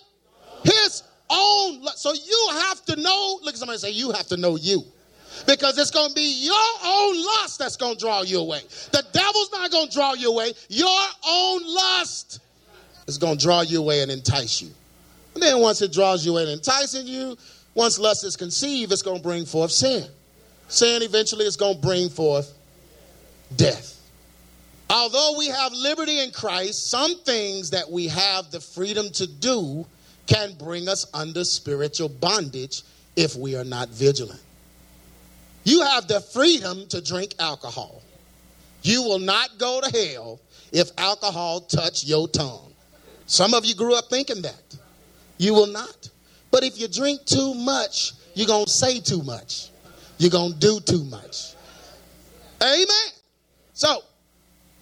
His 0.64 1.04
own. 1.30 1.84
So 1.96 2.14
you 2.14 2.50
have 2.52 2.86
to 2.86 2.96
know. 2.98 3.40
Look 3.44 3.54
at 3.54 3.60
somebody 3.60 3.80
say, 3.80 3.92
You 3.92 4.12
have 4.12 4.28
to 4.28 4.38
know 4.38 4.58
you 4.58 4.84
because 5.48 5.78
it's 5.78 5.92
going 5.92 6.10
to 6.10 6.16
be 6.16 6.46
your 6.46 6.56
own 6.86 7.26
lust 7.26 7.60
that's 7.60 7.78
going 7.78 7.96
to 7.96 8.00
draw 8.00 8.22
you 8.22 8.40
away. 8.40 8.62
The 8.92 9.04
devil's 9.12 9.52
not 9.52 9.72
going 9.72 9.88
to 9.88 9.94
draw 9.94 10.14
you 10.14 10.32
away. 10.32 10.54
Your 10.70 11.08
own 11.28 11.62
lust 11.66 12.40
is 13.08 13.18
going 13.18 13.38
to 13.38 13.44
draw 13.44 13.62
you 13.62 13.80
away 13.80 14.02
and 14.02 14.12
entice 14.12 14.62
you. 14.62 14.72
And 15.34 15.42
then 15.42 15.60
once 15.60 15.82
it 15.82 15.94
draws 15.94 16.26
you 16.26 16.34
away 16.34 16.44
and 16.44 16.52
enticing 16.52 17.08
you, 17.08 17.38
once 17.74 17.98
lust 17.98 18.26
is 18.26 18.36
conceived, 18.36 18.92
it's 18.92 19.02
going 19.02 19.18
to 19.18 19.24
bring 19.24 19.46
forth 19.46 19.72
sin. 19.72 20.04
Sin 20.68 21.02
eventually 21.02 21.46
is 21.46 21.56
going 21.56 21.76
to 21.76 21.82
bring 21.82 22.10
forth 22.10 22.54
death. 23.56 23.98
Although 24.92 25.36
we 25.38 25.48
have 25.48 25.72
liberty 25.72 26.20
in 26.20 26.32
Christ, 26.32 26.90
some 26.90 27.16
things 27.20 27.70
that 27.70 27.90
we 27.90 28.10
have 28.10 28.52
the 28.52 28.60
freedom 28.60 29.10
to 29.12 29.26
do 29.26 29.86
can 30.28 30.54
bring 30.56 30.90
us 30.90 31.06
under 31.14 31.46
spiritual 31.46 32.10
bondage 32.10 32.84
if 33.16 33.38
we 33.38 33.56
are 33.56 33.64
not 33.64 33.88
vigilant. 33.88 34.42
You 35.64 35.82
have 35.82 36.10
the 36.10 36.20
freedom 36.20 36.88
to 36.90 37.02
drink 37.02 37.36
alcohol. 37.40 38.02
You 38.82 39.02
will 39.04 39.20
not 39.20 39.58
go 39.58 39.80
to 39.80 39.90
hell 39.98 40.42
if 40.74 40.92
alcohol 40.98 41.62
touch 41.62 42.04
your 42.04 42.28
tongue. 42.28 42.74
Some 43.28 43.54
of 43.54 43.64
you 43.64 43.76
grew 43.76 43.96
up 43.96 44.10
thinking 44.10 44.42
that. 44.42 44.78
You 45.38 45.54
will 45.54 45.68
not. 45.68 46.10
But 46.52 46.66
if 46.66 46.78
you 46.78 46.90
drink 46.90 47.26
too 47.26 47.54
much, 47.54 48.12
you're 48.34 48.48
going 48.48 48.66
to 48.66 48.72
say 48.72 49.00
too 49.00 49.22
much. 49.24 49.70
You're 50.18 50.32
going 50.32 50.52
to 50.52 50.60
do 50.60 50.80
too 50.82 51.06
much. 51.06 51.54
Amen. 52.62 53.12
So, 53.74 54.04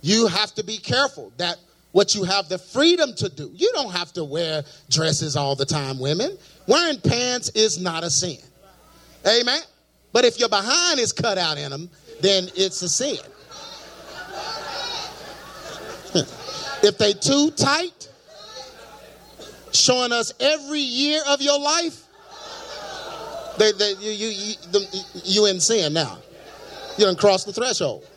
you 0.02 0.28
have 0.28 0.54
to 0.56 0.64
be 0.64 0.78
careful 0.78 1.32
that 1.38 1.58
what 1.92 2.14
you 2.16 2.24
have 2.24 2.50
the 2.50 2.58
freedom 2.58 3.14
to 3.16 3.30
do. 3.30 3.52
You 3.56 3.72
don't 3.74 3.92
have 3.92 4.14
to 4.14 4.24
wear 4.24 4.64
dresses 4.90 5.36
all 5.36 5.56
the 5.56 5.66
time, 5.66 6.00
women. 6.00 6.38
Wearing 6.68 7.00
pants 7.02 7.50
is 7.50 7.82
not 7.82 8.04
a 8.04 8.10
sin. 8.10 8.38
Amen. 9.28 9.62
But 10.12 10.26
if 10.26 10.40
your 10.40 10.50
behind 10.50 11.00
is 11.00 11.12
cut 11.12 11.38
out 11.38 11.58
in 11.58 11.72
them, 11.72 11.90
then 12.22 12.50
it's 12.56 12.82
a 12.82 12.90
sin. 12.90 13.18
if 16.84 16.98
they 16.98 17.14
too 17.14 17.52
tight, 17.52 18.10
showing 19.72 20.12
us 20.12 20.34
every 20.40 20.80
year 20.80 21.22
of 21.28 21.42
your 21.42 21.60
life, 21.60 22.06
they, 23.58 23.72
they, 23.74 23.94
you, 24.00 24.12
you, 24.12 24.28
you, 24.30 25.02
you 25.24 25.46
in 25.48 25.60
sin 25.60 25.94
now. 25.94 26.18
You 26.98 27.06
don't 27.06 27.20
cross 27.20 27.44
the 27.44 27.54
threshold. 27.54 28.08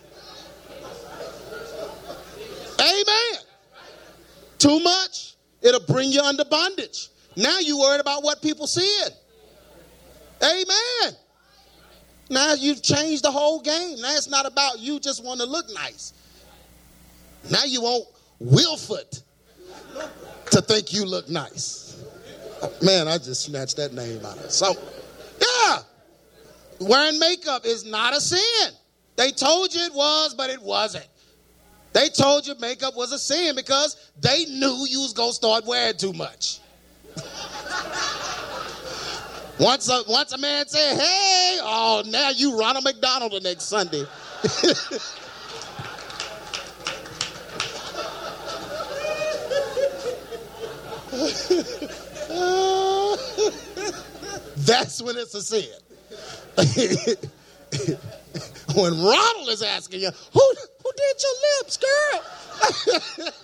Amen. 2.82 3.40
Too 4.58 4.80
much, 4.80 5.36
it'll 5.60 5.80
bring 5.86 6.10
you 6.10 6.20
under 6.20 6.44
bondage. 6.44 7.08
Now 7.36 7.58
you 7.60 7.78
worried 7.78 8.00
about 8.00 8.22
what 8.22 8.42
people 8.42 8.66
said. 8.66 9.10
Amen. 10.42 11.16
Now 12.28 12.54
you've 12.54 12.82
changed 12.82 13.24
the 13.24 13.30
whole 13.30 13.60
game. 13.60 14.00
Now 14.00 14.14
it's 14.16 14.28
not 14.28 14.46
about 14.46 14.80
you 14.80 14.98
just 14.98 15.24
want 15.24 15.40
to 15.40 15.46
look 15.46 15.66
nice. 15.74 16.12
Now 17.50 17.64
you 17.64 17.82
want 17.82 18.06
Wilfoot 18.42 19.22
to 20.50 20.60
think 20.62 20.92
you 20.92 21.04
look 21.04 21.28
nice. 21.28 22.02
Man, 22.80 23.08
I 23.08 23.18
just 23.18 23.42
snatched 23.42 23.76
that 23.76 23.92
name 23.92 24.24
out 24.24 24.38
of 24.38 24.44
it. 24.44 24.52
So, 24.52 24.74
yeah, 25.40 25.78
wearing 26.80 27.18
makeup 27.18 27.66
is 27.66 27.84
not 27.84 28.16
a 28.16 28.20
sin. 28.20 28.72
They 29.16 29.30
told 29.30 29.74
you 29.74 29.82
it 29.82 29.94
was, 29.94 30.34
but 30.34 30.50
it 30.50 30.62
wasn't. 30.62 31.06
They 31.92 32.08
told 32.08 32.46
you 32.46 32.54
makeup 32.58 32.96
was 32.96 33.12
a 33.12 33.18
sin 33.18 33.54
because 33.54 33.96
they 34.20 34.46
knew 34.46 34.86
you 34.88 35.00
was 35.00 35.12
gonna 35.12 35.32
start 35.32 35.66
wearing 35.66 35.96
too 35.96 36.12
much. 36.12 36.58
Once 39.58 39.88
a, 39.88 40.02
once 40.08 40.32
a 40.32 40.38
man 40.38 40.66
said, 40.66 40.98
hey, 40.98 41.58
oh, 41.62 42.02
now 42.06 42.30
you 42.30 42.58
Ronald 42.58 42.84
McDonald 42.84 43.32
the 43.32 43.40
next 43.40 43.64
Sunday. 43.64 44.04
That's 54.56 55.02
when 55.02 55.16
it's 55.16 55.34
a 55.34 55.42
sin. 55.42 55.66
when 58.74 59.02
Ronald 59.02 59.48
is 59.48 59.62
asking 59.62 60.00
you, 60.00 60.10
who, 60.32 60.54
who 60.82 60.92
did 60.96 61.22
your 61.22 61.34
lips, 61.60 61.78
girl? 61.78 63.32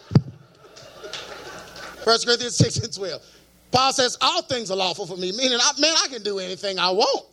1 2.05 2.19
Corinthians 2.25 2.57
6 2.57 2.79
and 2.79 2.95
12. 2.95 3.23
Paul 3.71 3.93
says, 3.93 4.17
All 4.21 4.43
things 4.43 4.71
are 4.71 4.77
lawful 4.77 5.07
for 5.07 5.17
me, 5.17 5.33
meaning, 5.33 5.59
I, 5.61 5.73
man, 5.79 5.95
I 6.03 6.09
can 6.09 6.23
do 6.23 6.39
anything 6.39 6.79
I 6.79 6.91
want, 6.91 7.27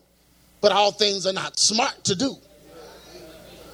but 0.60 0.72
all 0.72 0.92
things 0.92 1.26
are 1.26 1.34
not 1.34 1.58
smart 1.58 2.04
to 2.06 2.16
do. 2.16 2.36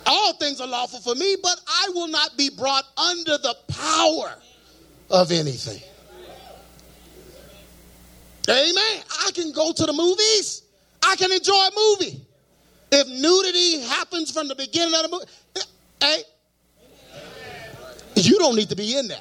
All 0.05 0.33
things 0.33 0.61
are 0.61 0.67
lawful 0.67 0.99
for 0.99 1.15
me, 1.15 1.37
but 1.41 1.59
I 1.67 1.89
will 1.93 2.07
not 2.07 2.37
be 2.37 2.49
brought 2.49 2.85
under 2.97 3.37
the 3.37 3.55
power 3.67 4.35
of 5.09 5.31
anything. 5.31 5.81
Amen. 8.49 9.03
I 9.25 9.31
can 9.33 9.51
go 9.51 9.71
to 9.71 9.85
the 9.85 9.93
movies. 9.93 10.63
I 11.03 11.15
can 11.15 11.31
enjoy 11.31 11.53
a 11.53 11.71
movie. 11.75 12.21
If 12.91 13.07
nudity 13.07 13.81
happens 13.81 14.31
from 14.31 14.47
the 14.47 14.55
beginning 14.55 14.93
of 14.93 15.03
the 15.03 15.09
movie, 15.09 15.25
hey, 16.01 16.23
you 18.15 18.37
don't 18.37 18.55
need 18.55 18.69
to 18.69 18.75
be 18.75 18.97
in 18.97 19.07
there. 19.07 19.17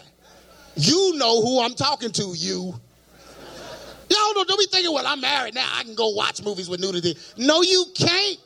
You 0.77 1.15
know 1.17 1.41
who 1.41 1.61
I'm 1.61 1.75
talking 1.75 2.11
to, 2.13 2.35
you. 2.37 2.75
Y'all 4.09 4.35
don't, 4.35 4.49
don't 4.49 4.59
be 4.59 4.67
thinking, 4.67 4.93
well, 4.93 5.07
I'm 5.07 5.21
married 5.21 5.55
now. 5.55 5.69
I 5.73 5.85
can 5.85 5.95
go 5.95 6.09
watch 6.09 6.43
movies 6.43 6.69
with 6.69 6.81
nudity. 6.81 7.17
No, 7.37 7.63
you 7.63 7.85
can't. 7.95 8.39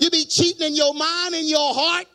You 0.00 0.10
be 0.10 0.24
cheating 0.24 0.66
in 0.66 0.74
your 0.74 0.94
mind 0.94 1.34
and 1.34 1.48
your 1.48 1.74
heart. 1.74 2.06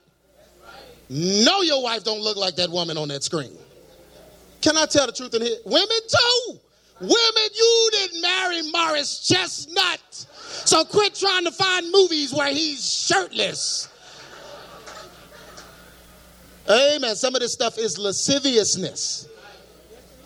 No, 1.08 1.62
your 1.62 1.84
wife 1.84 2.04
don't 2.04 2.22
look 2.22 2.36
like 2.36 2.56
that 2.56 2.70
woman 2.70 2.98
on 2.98 3.08
that 3.10 3.24
screen. 3.24 3.52
Can 4.62 4.76
I 4.76 4.86
tell 4.88 5.06
the 5.06 5.12
truth 5.12 5.34
in 5.36 5.44
here? 5.44 5.58
Women 5.64 5.88
too. 5.88 6.60
Women, 7.00 7.50
you 7.56 7.90
didn't 7.92 8.22
marry 8.22 8.62
Morris 8.72 9.20
Chestnut. 9.28 10.26
So 10.64 10.86
quit 10.86 11.16
trying 11.16 11.46
to 11.46 11.52
find 11.52 11.92
movies 11.92 12.34
where 12.34 12.54
he's 12.54 12.90
shirtless. 12.92 13.90
Amen. 16.70 17.16
Some 17.16 17.36
of 17.36 17.42
this 17.42 17.54
stuff 17.54 17.78
is 17.78 17.98
lasciviousness. 17.98 19.28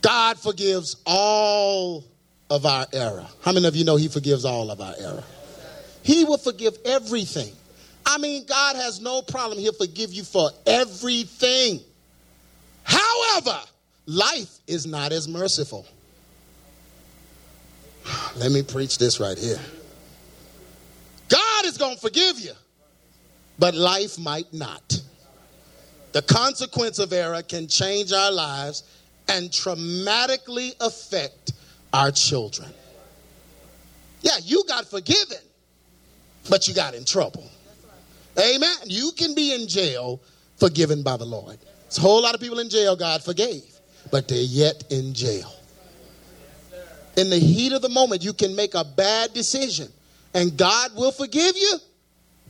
God 0.02 0.40
forgives 0.40 0.96
all 1.06 2.06
of 2.50 2.66
our 2.66 2.88
error. 2.94 3.26
How 3.42 3.52
many 3.52 3.68
of 3.68 3.76
you 3.76 3.84
know 3.84 3.96
He 3.96 4.08
forgives 4.08 4.46
all 4.46 4.72
of 4.72 4.80
our 4.82 4.96
error? 4.98 5.24
He 6.02 6.24
will 6.24 6.38
forgive 6.38 6.78
everything. 6.86 7.54
I 8.06 8.18
mean, 8.18 8.46
God 8.46 8.76
has 8.78 9.02
no 9.02 9.22
problem. 9.22 9.60
He'll 9.60 9.74
forgive 9.74 10.14
you 10.14 10.24
for 10.24 10.50
everything. 10.66 11.82
However, 12.84 13.60
life 14.06 14.60
is 14.66 14.88
not 14.88 15.12
as 15.12 15.28
merciful. 15.28 15.86
Let 18.38 18.52
me 18.52 18.64
preach 18.64 18.98
this 18.98 19.20
right 19.20 19.38
here. 19.38 19.60
God 21.30 21.66
is 21.66 21.78
going 21.78 21.96
to 21.96 22.02
forgive 22.02 22.40
you, 22.40 22.52
but 23.58 23.76
life 23.76 24.20
might 24.20 24.52
not. 24.54 25.02
The 26.12 26.22
consequence 26.24 27.00
of 27.00 27.14
error 27.14 27.42
can 27.44 27.68
change 27.68 28.12
our 28.12 28.32
lives 28.32 28.84
and 29.28 29.50
traumatically 29.50 30.76
affect 30.82 31.54
our 31.94 32.12
children. 32.12 32.70
Yeah, 34.22 34.38
you 34.44 34.64
got 34.68 34.86
forgiven, 34.86 35.38
but 36.50 36.68
you 36.68 36.74
got 36.74 36.96
in 36.96 37.06
trouble. 37.06 37.50
Amen. 38.38 38.76
You 38.86 39.12
can 39.16 39.36
be 39.36 39.54
in 39.54 39.68
jail 39.68 40.22
forgiven 40.58 41.04
by 41.04 41.18
the 41.18 41.26
Lord. 41.26 41.58
There's 41.84 42.00
a 42.00 42.02
whole 42.02 42.22
lot 42.22 42.36
of 42.36 42.42
people 42.42 42.60
in 42.60 42.70
jail 42.70 42.96
God 42.96 43.24
forgave, 43.24 43.80
but 44.12 44.28
they're 44.28 44.42
yet 44.42 44.84
in 44.90 45.14
jail. 45.14 45.54
In 47.18 47.30
the 47.30 47.40
heat 47.40 47.74
of 47.74 47.82
the 47.82 47.90
moment, 47.90 48.24
you 48.24 48.34
can 48.34 48.56
make 48.56 48.76
a 48.76 48.84
bad 48.84 49.34
decision, 49.34 49.92
and 50.34 50.58
God 50.58 50.96
will 50.96 51.12
forgive 51.12 51.56
you, 51.58 51.78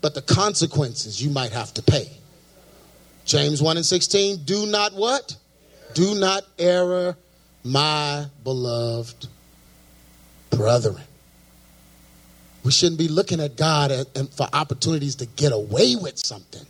but 0.01 0.13
the 0.13 0.21
consequences 0.21 1.21
you 1.21 1.29
might 1.29 1.51
have 1.51 1.73
to 1.75 1.81
pay. 1.81 2.09
James 3.25 3.61
1 3.61 3.77
and 3.77 3.85
16, 3.85 4.43
do 4.43 4.65
not 4.65 4.93
what? 4.93 5.35
Do 5.93 6.15
not 6.15 6.43
err, 6.57 7.15
my 7.63 8.25
beloved 8.43 9.27
brethren. 10.49 11.03
We 12.63 12.71
shouldn't 12.71 12.99
be 12.99 13.07
looking 13.07 13.39
at 13.39 13.55
God 13.55 13.91
and 14.15 14.29
for 14.33 14.47
opportunities 14.51 15.15
to 15.15 15.25
get 15.25 15.51
away 15.53 15.95
with 15.95 16.17
something. 16.17 16.65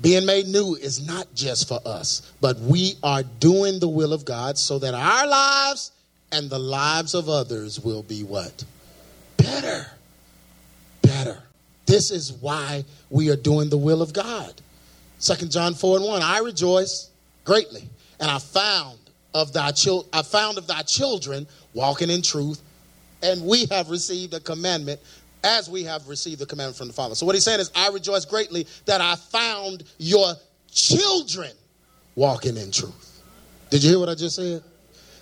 Being 0.00 0.26
made 0.26 0.46
new 0.46 0.74
is 0.74 1.06
not 1.06 1.32
just 1.34 1.68
for 1.68 1.80
us, 1.84 2.32
but 2.40 2.58
we 2.58 2.94
are 3.04 3.22
doing 3.22 3.78
the 3.78 3.88
will 3.88 4.12
of 4.12 4.24
God 4.24 4.58
so 4.58 4.80
that 4.80 4.94
our 4.94 5.26
lives 5.26 5.92
and 6.32 6.50
the 6.50 6.58
lives 6.58 7.14
of 7.14 7.28
others 7.28 7.78
will 7.78 8.02
be 8.02 8.24
what? 8.24 8.64
Better. 9.36 9.86
This 11.86 12.10
is 12.10 12.32
why 12.32 12.84
we 13.10 13.30
are 13.30 13.36
doing 13.36 13.68
the 13.68 13.76
will 13.76 14.02
of 14.02 14.12
God. 14.12 14.60
Second 15.18 15.50
John 15.50 15.74
4 15.74 15.98
and 15.98 16.06
1. 16.06 16.22
I 16.22 16.38
rejoice 16.38 17.10
greatly, 17.44 17.88
and 18.20 18.30
I 18.30 18.38
found 18.38 18.98
of 19.34 19.52
thy 19.52 19.72
I 20.12 20.22
found 20.22 20.58
of 20.58 20.66
thy 20.66 20.82
children 20.82 21.46
walking 21.74 22.10
in 22.10 22.22
truth, 22.22 22.60
and 23.22 23.44
we 23.44 23.66
have 23.66 23.90
received 23.90 24.34
a 24.34 24.40
commandment 24.40 25.00
as 25.44 25.68
we 25.68 25.82
have 25.84 26.06
received 26.08 26.40
the 26.40 26.46
commandment 26.46 26.76
from 26.76 26.88
the 26.88 26.92
Father. 26.92 27.14
So 27.14 27.26
what 27.26 27.34
he's 27.34 27.44
saying 27.44 27.60
is, 27.60 27.70
I 27.74 27.88
rejoice 27.88 28.24
greatly 28.24 28.66
that 28.86 29.00
I 29.00 29.16
found 29.16 29.84
your 29.98 30.34
children 30.70 31.50
walking 32.14 32.56
in 32.56 32.70
truth. 32.70 33.22
Did 33.70 33.82
you 33.82 33.90
hear 33.90 33.98
what 33.98 34.08
I 34.08 34.14
just 34.14 34.36
said? 34.36 34.62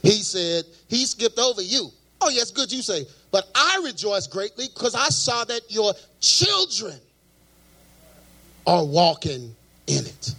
He 0.03 0.23
said, 0.23 0.64
he 0.88 1.05
skipped 1.07 1.38
over 1.38 1.62
you. 1.62 1.90
Oh, 2.20 2.28
yes, 2.28 2.50
good 2.50 2.70
you 2.70 2.83
say. 2.83 3.06
But 3.30 3.48
I 3.54 3.80
rejoice 3.85 4.26
greatly 4.26 4.66
because 4.74 4.94
I 4.94 5.09
saw 5.09 5.44
that 5.44 5.62
your 5.68 5.94
children 6.20 6.98
are 8.66 8.85
walking 8.85 9.54
in 9.87 10.06
it. 10.06 10.35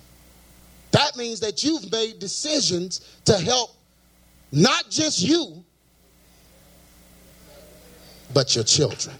That 0.91 1.15
means 1.17 1.39
that 1.39 1.63
you've 1.63 1.91
made 1.91 2.19
decisions 2.19 3.19
to 3.25 3.37
help 3.37 3.71
not 4.51 4.89
just 4.89 5.21
you, 5.21 5.63
but 8.33 8.53
your 8.55 8.63
children. 8.63 9.15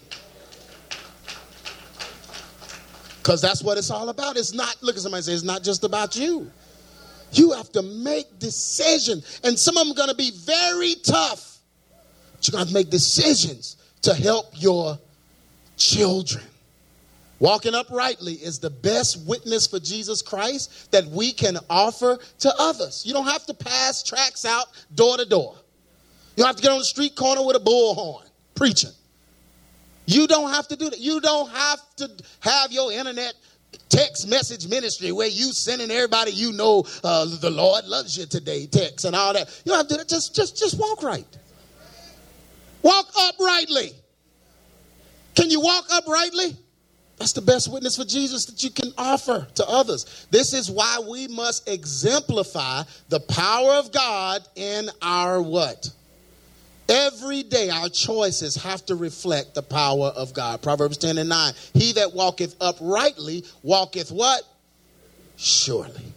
Because 3.21 3.41
that's 3.41 3.63
what 3.63 3.78
it's 3.78 3.91
all 3.91 4.10
about. 4.10 4.36
It's 4.36 4.54
not, 4.54 4.76
look 4.82 4.95
at 4.95 5.02
somebody 5.02 5.24
say, 5.24 5.34
it's 5.34 5.43
not 5.43 5.63
just 5.63 5.84
about 5.84 6.15
you. 6.15 6.52
You 7.34 7.52
have 7.52 7.71
to 7.74 7.82
make 7.82 8.39
decisions, 8.39 9.39
and 9.43 9.58
some 9.58 9.78
of 9.78 9.84
them 9.84 9.91
are 9.93 9.95
going 9.95 10.10
to 10.10 10.15
be 10.15 10.32
very 10.32 10.95
tough. 10.95 11.51
Going 12.50 12.66
to 12.66 12.74
make 12.74 12.90
decisions 12.90 13.78
to 14.02 14.14
help 14.14 14.48
your 14.56 14.98
children. 15.78 16.44
Walking 17.40 17.74
uprightly 17.74 18.34
is 18.34 18.60
the 18.60 18.70
best 18.70 19.26
witness 19.28 19.66
for 19.66 19.80
Jesus 19.80 20.22
Christ 20.22 20.92
that 20.92 21.06
we 21.06 21.32
can 21.32 21.58
offer 21.70 22.20
to 22.40 22.54
others. 22.60 23.04
You 23.06 23.14
don't 23.14 23.26
have 23.26 23.46
to 23.48 23.54
pass 23.54 24.04
tracts 24.04 24.46
out 24.46 24.68
door 24.94 25.18
to 25.18 25.26
door. 25.26 25.56
You 26.36 26.44
don't 26.44 26.48
have 26.48 26.56
to 26.58 26.62
get 26.62 26.72
on 26.72 26.78
the 26.78 26.86
street 26.86 27.16
corner 27.16 27.46
with 27.46 27.56
a 27.56 27.60
bullhorn 27.60 28.26
preaching. 28.54 28.92
You 30.06 30.28
don't 30.28 30.52
have 30.52 30.68
to 30.68 30.76
do 30.76 30.90
that. 30.90 31.00
You 31.00 31.20
don't 31.20 31.50
have 31.50 31.80
to 31.98 32.10
have 32.42 32.72
your 32.72 32.92
internet 32.92 33.34
text 33.90 34.28
message 34.28 34.68
ministry 34.68 35.12
where 35.12 35.28
you 35.28 35.52
sending 35.52 35.90
everybody 35.90 36.32
you 36.32 36.52
know 36.52 36.86
uh, 37.04 37.26
the 37.40 37.50
Lord 37.50 37.86
loves 37.86 38.18
you 38.18 38.26
today 38.26 38.68
text 38.68 39.06
and 39.06 39.16
all 39.16 39.34
that. 39.34 39.48
You 39.66 39.72
don't 39.72 39.78
have 39.78 39.88
to 39.88 39.94
do 39.96 39.98
that. 39.98 40.10
Just, 40.10 40.36
just, 40.36 40.58
just 40.58 40.80
walk 40.80 41.02
right. 41.02 41.26
Walk 42.82 43.08
uprightly. 43.17 43.91
Can 45.36 45.50
you 45.50 45.62
walk 45.62 45.86
uprightly? 45.91 46.58
That's 47.17 47.34
the 47.34 47.41
best 47.41 47.72
witness 47.72 47.98
for 47.98 48.04
Jesus 48.04 48.46
that 48.46 48.63
you 48.63 48.72
can 48.72 48.91
offer 48.98 49.48
to 49.56 49.67
others. 49.67 50.26
This 50.32 50.54
is 50.54 50.72
why 50.72 51.00
we 51.08 51.28
must 51.28 51.70
exemplify 51.70 52.84
the 53.10 53.20
power 53.20 53.74
of 53.74 53.91
God 53.91 54.41
in 54.56 54.89
our 55.04 55.39
what? 55.39 55.88
Every 56.89 57.44
day 57.44 57.70
our 57.70 57.89
choices 57.89 58.56
have 58.56 58.86
to 58.88 58.96
reflect 58.96 59.54
the 59.54 59.62
power 59.62 60.08
of 60.08 60.34
God. 60.34 60.62
Proverbs 60.63 60.98
10 60.98 61.20
and 61.20 61.30
9. 61.30 61.54
He 61.74 61.94
that 61.94 62.13
walketh 62.13 62.56
uprightly 62.60 63.46
walketh 63.62 64.12
what? 64.12 64.41
Surely. 65.38 66.13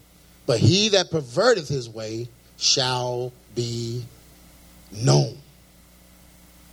But 0.47 0.59
he 0.59 0.89
that 0.89 1.11
perverteth 1.11 1.69
his 1.69 1.89
way 1.89 2.29
shall 2.57 3.33
be 3.55 4.05
known. 4.91 5.37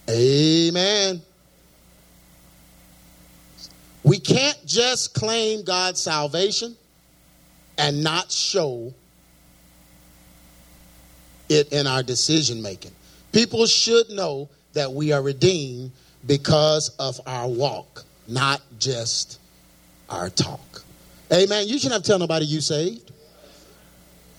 Amen. 0.10 1.22
We 4.04 4.20
can't 4.20 4.58
just 4.66 5.14
claim 5.14 5.64
God's 5.64 6.02
salvation 6.02 6.76
and 7.78 8.04
not 8.04 8.32
show 8.32 8.94
it 11.50 11.72
in 11.72 11.86
our 11.86 12.02
decision 12.02 12.62
making. 12.62 12.92
People 13.32 13.66
should 13.66 14.10
know 14.10 14.50
that 14.74 14.92
we 14.92 15.12
are 15.12 15.22
redeemed 15.22 15.92
because 16.26 16.90
of 17.00 17.20
our 17.26 17.48
walk, 17.48 18.04
not 18.28 18.62
just 18.80 19.40
our 20.10 20.30
talk. 20.30 20.84
Amen. 21.32 21.68
You 21.68 21.78
shouldn't 21.78 21.94
have 21.94 22.04
to 22.04 22.08
tell 22.08 22.20
nobody 22.20 22.46
you 22.46 22.62
saved. 22.62 23.12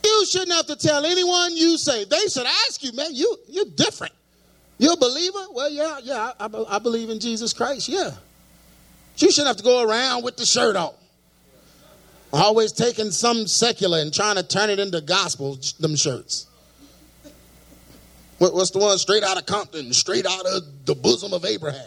You 0.05 0.27
shouldn't 0.27 0.53
have 0.53 0.67
to 0.67 0.77
tell 0.77 1.05
anyone 1.05 1.57
you 1.57 1.79
saved. 1.79 2.11
They 2.11 2.27
should 2.29 2.47
ask 2.47 2.83
you, 2.83 2.93
man, 2.93 3.15
you, 3.15 3.37
you're 3.49 3.65
different. 3.77 4.13
You're 4.83 4.95
a 4.95 4.97
believer? 4.97 5.45
Well, 5.53 5.71
yeah, 5.71 6.01
yeah, 6.03 6.33
I, 6.41 6.47
I, 6.47 6.65
I 6.75 6.79
believe 6.81 7.09
in 7.09 7.21
Jesus 7.21 7.53
Christ. 7.53 7.89
Yeah. 7.89 8.11
You 9.17 9.31
shouldn't 9.31 9.47
have 9.47 9.57
to 9.59 9.63
go 9.63 9.89
around 9.89 10.25
with 10.25 10.37
the 10.37 10.45
shirt 10.45 10.75
on. 10.75 10.93
Always 12.33 12.73
taking 12.73 13.13
some 13.13 13.47
secular 13.47 14.01
and 14.01 14.13
trying 14.13 14.35
to 14.35 14.43
turn 14.43 14.71
it 14.71 14.81
into 14.81 15.01
gospel, 15.01 15.57
them 15.79 15.95
shirts. 15.95 16.49
What's 18.39 18.73
the 18.73 18.81
one 18.81 18.99
straight 18.99 19.23
out 19.23 19.39
of 19.39 19.47
Compton, 19.47 19.93
straight 19.93 20.27
out 20.27 20.47
of 20.47 20.63
the 20.85 20.97
bosom 20.97 21.33
of 21.33 21.45
Abraham? 21.45 21.87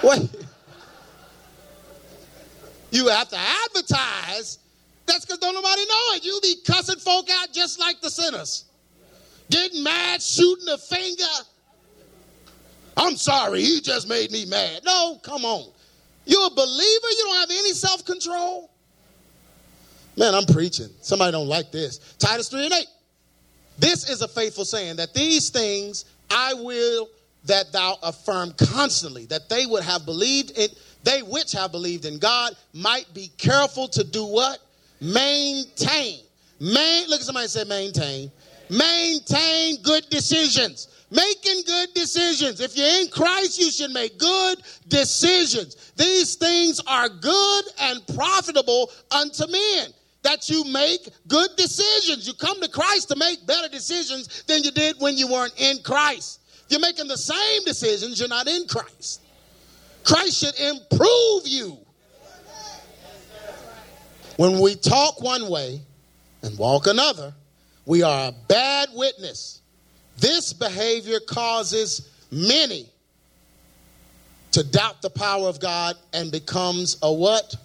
What? 0.00 0.20
You 2.90 3.06
have 3.06 3.28
to 3.28 3.38
advertise. 3.38 4.58
That's 5.06 5.24
because 5.24 5.38
don't 5.38 5.54
nobody 5.54 5.82
know 5.82 6.14
it. 6.14 6.24
You 6.24 6.40
be 6.42 6.56
cussing 6.66 6.98
folk 6.98 7.28
out 7.30 7.52
just 7.52 7.78
like 7.78 8.00
the 8.00 8.10
sinners. 8.10 8.64
Getting 9.48 9.84
mad, 9.84 10.20
shooting 10.20 10.66
a 10.70 10.76
finger. 10.76 11.22
I'm 12.96 13.16
sorry, 13.16 13.62
he 13.62 13.80
just 13.80 14.08
made 14.08 14.30
me 14.30 14.46
mad. 14.46 14.82
No, 14.84 15.18
come 15.22 15.44
on. 15.44 15.72
You're 16.26 16.46
a 16.46 16.50
believer, 16.50 17.08
you 17.10 17.24
don't 17.24 17.36
have 17.36 17.50
any 17.50 17.72
self 17.72 18.04
control. 18.04 18.70
Man, 20.16 20.34
I'm 20.34 20.46
preaching. 20.46 20.88
Somebody 21.00 21.32
don't 21.32 21.48
like 21.48 21.72
this. 21.72 21.98
Titus 22.18 22.48
3 22.48 22.64
and 22.66 22.74
8. 22.74 22.86
This 23.78 24.08
is 24.08 24.22
a 24.22 24.28
faithful 24.28 24.64
saying 24.64 24.96
that 24.96 25.12
these 25.12 25.50
things 25.50 26.04
I 26.30 26.54
will 26.54 27.08
that 27.46 27.72
thou 27.72 27.98
affirm 28.02 28.52
constantly, 28.52 29.26
that 29.26 29.48
they 29.48 29.66
would 29.66 29.82
have 29.82 30.06
believed 30.06 30.52
in, 30.56 30.68
they 31.02 31.20
which 31.22 31.52
have 31.52 31.72
believed 31.72 32.06
in 32.06 32.18
God 32.18 32.54
might 32.72 33.12
be 33.12 33.30
careful 33.36 33.88
to 33.88 34.04
do 34.04 34.24
what? 34.24 34.58
Maintain. 35.00 36.20
Main, 36.60 37.08
look 37.08 37.20
at 37.20 37.26
somebody 37.26 37.48
say 37.48 37.64
maintain. 37.64 38.30
Maintain 38.70 39.82
good 39.82 40.08
decisions. 40.08 40.88
Making 41.14 41.62
good 41.64 41.94
decisions. 41.94 42.60
If 42.60 42.76
you're 42.76 43.02
in 43.02 43.08
Christ, 43.08 43.60
you 43.60 43.70
should 43.70 43.92
make 43.92 44.18
good 44.18 44.58
decisions. 44.88 45.92
These 45.96 46.34
things 46.34 46.80
are 46.86 47.08
good 47.08 47.64
and 47.80 48.04
profitable 48.16 48.90
unto 49.12 49.46
men 49.46 49.94
that 50.22 50.48
you 50.48 50.64
make 50.64 51.08
good 51.28 51.50
decisions. 51.56 52.26
You 52.26 52.34
come 52.34 52.60
to 52.60 52.68
Christ 52.68 53.08
to 53.10 53.16
make 53.16 53.46
better 53.46 53.68
decisions 53.68 54.42
than 54.48 54.64
you 54.64 54.72
did 54.72 54.96
when 54.98 55.16
you 55.16 55.30
weren't 55.30 55.54
in 55.56 55.78
Christ. 55.84 56.40
You're 56.68 56.80
making 56.80 57.06
the 57.06 57.18
same 57.18 57.64
decisions, 57.64 58.18
you're 58.18 58.28
not 58.28 58.48
in 58.48 58.66
Christ. 58.66 59.20
Christ 60.02 60.38
should 60.38 60.58
improve 60.58 61.42
you. 61.44 61.78
When 64.36 64.60
we 64.60 64.74
talk 64.74 65.22
one 65.22 65.48
way 65.48 65.80
and 66.42 66.58
walk 66.58 66.88
another, 66.88 67.32
we 67.86 68.02
are 68.02 68.30
a 68.30 68.32
bad 68.48 68.88
witness. 68.94 69.60
This 70.18 70.52
behavior 70.52 71.20
causes 71.20 72.08
many 72.30 72.86
to 74.52 74.62
doubt 74.62 75.02
the 75.02 75.10
power 75.10 75.48
of 75.48 75.58
God 75.60 75.96
and 76.12 76.30
becomes 76.30 76.96
a 77.02 77.12
what? 77.12 77.56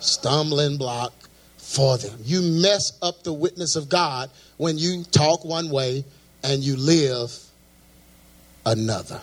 Stumbling 0.00 0.78
block 0.78 1.12
for 1.58 1.98
them. 1.98 2.18
You 2.24 2.40
mess 2.40 2.98
up 3.02 3.22
the 3.24 3.32
witness 3.32 3.76
of 3.76 3.88
God 3.88 4.30
when 4.56 4.78
you 4.78 5.04
talk 5.04 5.44
one 5.44 5.68
way 5.70 6.04
and 6.42 6.62
you 6.62 6.76
live 6.76 7.30
another. 8.64 9.20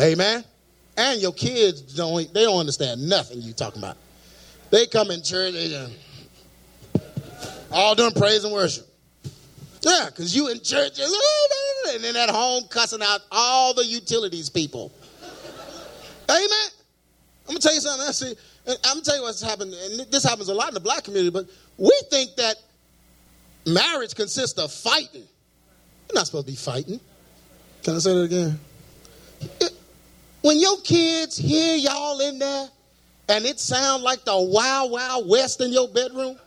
Amen. 0.00 0.44
And 0.96 1.20
your 1.22 1.32
kids 1.32 1.80
don't 1.80 2.32
they 2.34 2.44
don't 2.44 2.58
understand 2.58 3.08
nothing 3.08 3.40
you 3.40 3.52
talking 3.52 3.80
about. 3.80 3.96
They 4.70 4.86
come 4.86 5.10
in 5.10 5.22
church, 5.22 5.54
they 5.54 5.68
just, 5.68 5.92
all 7.72 7.94
done 7.94 8.12
praise 8.12 8.44
and 8.44 8.52
worship. 8.52 8.86
Yeah, 9.88 10.06
because 10.06 10.36
you 10.36 10.48
in 10.48 10.60
church, 10.60 10.98
and 10.98 12.04
then 12.04 12.14
at 12.16 12.28
home 12.28 12.64
cussing 12.68 13.00
out 13.02 13.20
all 13.32 13.72
the 13.72 13.84
utilities 13.84 14.50
people. 14.50 14.92
Amen. 16.28 16.48
I'm 17.46 17.54
gonna 17.54 17.60
tell 17.60 17.74
you 17.74 17.80
something. 17.80 18.06
I 18.06 18.12
see. 18.12 18.34
I'm 18.66 18.76
gonna 18.82 19.00
tell 19.00 19.16
you 19.16 19.22
what's 19.22 19.40
happened, 19.40 19.72
and 19.72 20.00
this 20.10 20.24
happens 20.24 20.48
a 20.50 20.54
lot 20.54 20.68
in 20.68 20.74
the 20.74 20.80
black 20.80 21.04
community. 21.04 21.30
But 21.30 21.46
we 21.78 21.98
think 22.10 22.36
that 22.36 22.56
marriage 23.66 24.14
consists 24.14 24.58
of 24.58 24.70
fighting. 24.70 25.26
You're 26.08 26.14
not 26.14 26.26
supposed 26.26 26.46
to 26.46 26.52
be 26.52 26.56
fighting. 26.56 27.00
Can 27.82 27.94
I 27.94 27.98
say 27.98 28.14
that 28.14 28.22
again? 28.22 28.60
When 30.42 30.60
your 30.60 30.78
kids 30.82 31.38
hear 31.38 31.76
y'all 31.76 32.20
in 32.20 32.38
there 32.38 32.68
and 33.28 33.44
it 33.46 33.58
sounds 33.58 34.02
like 34.02 34.24
the 34.24 34.38
wild, 34.38 34.90
wild 34.90 35.28
west 35.28 35.60
in 35.60 35.72
your 35.72 35.88
bedroom, 35.88 36.38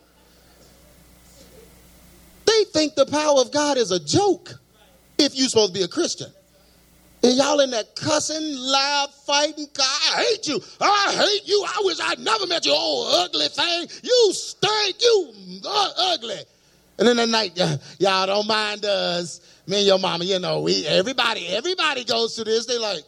they 2.51 2.71
think 2.71 2.95
the 2.95 3.05
power 3.05 3.39
of 3.39 3.51
God 3.51 3.77
is 3.77 3.91
a 3.91 3.99
joke 3.99 4.53
if 5.17 5.35
you're 5.35 5.49
supposed 5.49 5.73
to 5.73 5.79
be 5.79 5.83
a 5.83 5.87
Christian. 5.87 6.31
And 7.23 7.37
y'all 7.37 7.59
in 7.59 7.69
that 7.71 7.95
cussing, 7.95 8.41
loud 8.57 9.13
fighting, 9.27 9.67
I 9.79 10.23
hate 10.25 10.47
you. 10.47 10.59
I 10.79 11.13
hate 11.15 11.47
you. 11.47 11.63
I 11.67 11.81
wish 11.83 11.99
I'd 12.01 12.19
never 12.19 12.47
met 12.47 12.65
you, 12.65 12.73
old 12.73 13.13
ugly 13.13 13.47
thing. 13.47 13.87
You 14.01 14.29
stink. 14.33 15.01
You 15.01 15.33
uh, 15.63 15.89
ugly. 15.97 16.39
And 16.97 17.07
then 17.07 17.17
the 17.17 17.27
night, 17.27 17.57
y'all 17.99 18.25
don't 18.25 18.47
mind 18.47 18.85
us. 18.85 19.41
Me 19.67 19.77
and 19.77 19.87
your 19.87 19.99
mama, 19.99 20.23
you 20.23 20.39
know, 20.39 20.61
we 20.61 20.85
everybody, 20.87 21.47
everybody 21.47 22.03
goes 22.03 22.35
through 22.35 22.45
this. 22.45 22.65
They 22.65 22.79
like, 22.79 23.03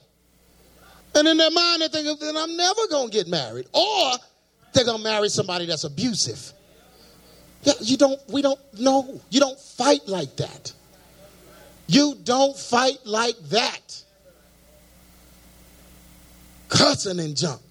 and 1.16 1.28
in 1.28 1.38
their 1.38 1.52
mind, 1.52 1.82
they 1.82 1.88
think, 1.88 2.20
then 2.20 2.38
I'm 2.38 2.56
never 2.56 2.82
gonna 2.90 3.10
get 3.10 3.28
married. 3.28 3.68
Or 3.74 4.12
they're 4.74 4.86
gonna 4.86 5.04
marry 5.04 5.30
somebody 5.30 5.66
that's 5.66 5.84
abusive. 5.84 6.54
Yeah, 7.64 7.74
you 7.82 7.98
don't, 7.98 8.20
we 8.30 8.42
don't 8.42 8.60
know. 8.80 9.20
You 9.30 9.40
don't 9.40 9.60
fight 9.60 10.08
like 10.08 10.36
that. 10.38 10.74
You 11.88 12.16
don't 12.24 12.58
fight 12.58 13.00
like 13.06 13.38
that 13.50 14.04
cussing 16.70 17.20
and 17.20 17.36
junk. 17.36 17.62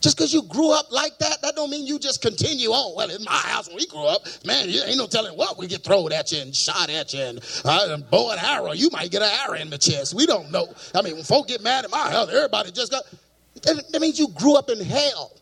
Just 0.00 0.16
because 0.16 0.32
you 0.32 0.42
grew 0.42 0.70
up 0.72 0.92
like 0.92 1.18
that, 1.18 1.42
that 1.42 1.56
don't 1.56 1.70
mean 1.70 1.84
you 1.84 1.98
just 1.98 2.22
continue 2.22 2.68
on. 2.70 2.94
Well, 2.96 3.10
in 3.10 3.24
my 3.24 3.32
house 3.32 3.66
when 3.66 3.76
we 3.76 3.86
grew 3.86 4.04
up, 4.04 4.26
man, 4.44 4.68
you 4.68 4.80
ain't 4.84 4.96
no 4.96 5.06
telling 5.06 5.36
what 5.36 5.58
we 5.58 5.66
get 5.66 5.82
thrown 5.82 6.12
at 6.12 6.30
you 6.30 6.40
and 6.40 6.54
shot 6.54 6.88
at 6.88 7.12
you 7.12 7.20
and, 7.20 7.40
uh, 7.64 7.88
and 7.90 8.08
bow 8.08 8.30
and 8.30 8.40
arrow. 8.40 8.72
You 8.72 8.90
might 8.92 9.10
get 9.10 9.22
an 9.22 9.30
arrow 9.46 9.58
in 9.58 9.70
the 9.70 9.78
chest. 9.78 10.14
We 10.14 10.24
don't 10.24 10.52
know. 10.52 10.72
I 10.94 11.02
mean, 11.02 11.16
when 11.16 11.24
folk 11.24 11.48
get 11.48 11.62
mad 11.62 11.84
at 11.84 11.90
my 11.90 12.10
house, 12.10 12.28
everybody 12.32 12.70
just 12.70 12.92
got. 12.92 13.02
That 13.62 14.00
means 14.00 14.20
you 14.20 14.28
grew 14.28 14.56
up 14.56 14.70
in 14.70 14.78
hell, 14.78 15.32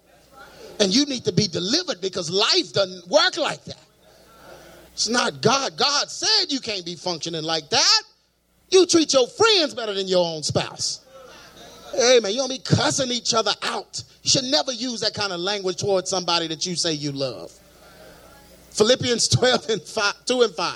and 0.80 0.94
you 0.94 1.04
need 1.04 1.26
to 1.26 1.32
be 1.32 1.48
delivered 1.48 2.00
because 2.00 2.30
life 2.30 2.72
doesn't 2.72 3.06
work 3.10 3.36
like 3.36 3.62
that. 3.66 3.85
It's 4.96 5.10
not 5.10 5.42
God. 5.42 5.76
God 5.76 6.10
said 6.10 6.50
you 6.50 6.58
can't 6.58 6.82
be 6.82 6.94
functioning 6.94 7.42
like 7.42 7.68
that. 7.68 8.02
You 8.70 8.86
treat 8.86 9.12
your 9.12 9.26
friends 9.26 9.74
better 9.74 9.92
than 9.92 10.08
your 10.08 10.24
own 10.24 10.42
spouse. 10.42 11.04
Hey 11.94 12.18
man, 12.22 12.32
you 12.32 12.38
don't 12.38 12.48
be 12.48 12.60
cussing 12.60 13.10
each 13.10 13.34
other 13.34 13.52
out. 13.60 14.02
You 14.22 14.30
should 14.30 14.44
never 14.44 14.72
use 14.72 15.00
that 15.00 15.12
kind 15.12 15.34
of 15.34 15.40
language 15.40 15.76
towards 15.76 16.08
somebody 16.08 16.46
that 16.46 16.64
you 16.64 16.76
say 16.76 16.94
you 16.94 17.12
love. 17.12 17.52
Philippians 18.70 19.28
12 19.36 19.68
and 19.68 19.82
5, 19.82 20.24
2 20.24 20.42
and 20.42 20.54
5. 20.54 20.74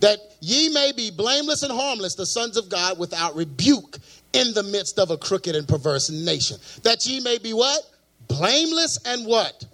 That 0.00 0.18
ye 0.40 0.70
may 0.70 0.92
be 0.96 1.10
blameless 1.10 1.62
and 1.62 1.70
harmless, 1.70 2.14
the 2.14 2.24
sons 2.24 2.56
of 2.56 2.70
God, 2.70 2.98
without 2.98 3.36
rebuke 3.36 3.98
in 4.32 4.54
the 4.54 4.62
midst 4.62 4.98
of 4.98 5.10
a 5.10 5.18
crooked 5.18 5.54
and 5.54 5.68
perverse 5.68 6.08
nation. 6.08 6.56
That 6.84 7.04
ye 7.04 7.20
may 7.20 7.36
be 7.36 7.52
what? 7.52 7.82
Blameless 8.28 8.98
and 9.04 9.26
what? 9.26 9.66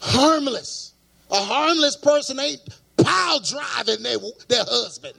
Harmless. 0.00 0.94
A 1.30 1.36
harmless 1.42 1.96
person 1.96 2.40
ain't 2.40 2.60
pile 3.14 3.40
driving 3.40 4.02
their, 4.02 4.18
their 4.48 4.64
husband. 4.64 5.14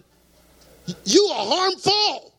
You 1.05 1.25
are 1.33 1.45
harmful. 1.45 2.33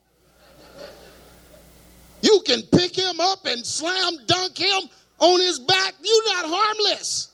You 2.23 2.43
can 2.47 2.63
pick 2.63 2.97
him 2.97 3.21
up 3.21 3.45
and 3.47 3.65
slam 3.65 4.19
dunk 4.27 4.59
him 4.59 4.83
on 5.19 5.41
his 5.41 5.59
back. 5.59 5.95
You're 6.03 6.25
not 6.35 6.45
harmless. 6.49 7.33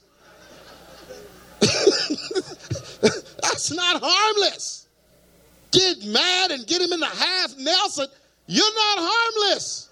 That's 3.43 3.73
not 3.73 4.03
harmless. 4.03 4.87
Get 5.71 6.05
mad 6.05 6.51
and 6.51 6.67
get 6.67 6.83
him 6.83 6.93
in 6.93 7.01
the 7.01 7.07
half 7.07 7.57
Nelson. 7.59 8.07
You're 8.47 8.75
not 8.75 8.99
harmless. 8.99 9.89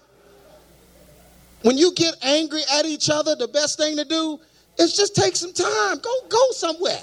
When 1.63 1.77
you 1.77 1.93
get 1.93 2.15
angry 2.21 2.61
at 2.73 2.85
each 2.85 3.09
other, 3.09 3.35
the 3.35 3.47
best 3.47 3.77
thing 3.77 3.95
to 3.97 4.05
do 4.05 4.39
is 4.77 4.95
just 4.95 5.15
take 5.15 5.35
some 5.35 5.53
time. 5.53 5.99
Go 5.99 6.11
go 6.27 6.51
somewhere. 6.51 7.01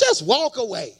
Just 0.00 0.26
walk 0.26 0.56
away. 0.56 0.94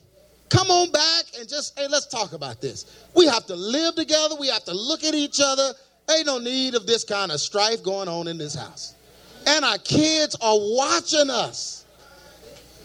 Come 0.50 0.70
on 0.70 0.90
back 0.90 1.24
and 1.38 1.48
just, 1.48 1.78
hey, 1.78 1.86
let's 1.88 2.06
talk 2.06 2.32
about 2.32 2.60
this. 2.60 3.06
We 3.16 3.26
have 3.26 3.46
to 3.46 3.56
live 3.56 3.94
together. 3.94 4.34
We 4.38 4.48
have 4.48 4.64
to 4.64 4.74
look 4.74 5.04
at 5.04 5.14
each 5.14 5.40
other 5.42 5.72
Ain't 6.10 6.26
no 6.26 6.38
need 6.38 6.74
of 6.74 6.86
this 6.86 7.04
kind 7.04 7.30
of 7.30 7.40
strife 7.40 7.82
going 7.82 8.08
on 8.08 8.26
in 8.26 8.38
this 8.38 8.54
house. 8.54 8.94
And 9.46 9.64
our 9.64 9.78
kids 9.78 10.36
are 10.40 10.56
watching 10.56 11.30
us. 11.30 11.84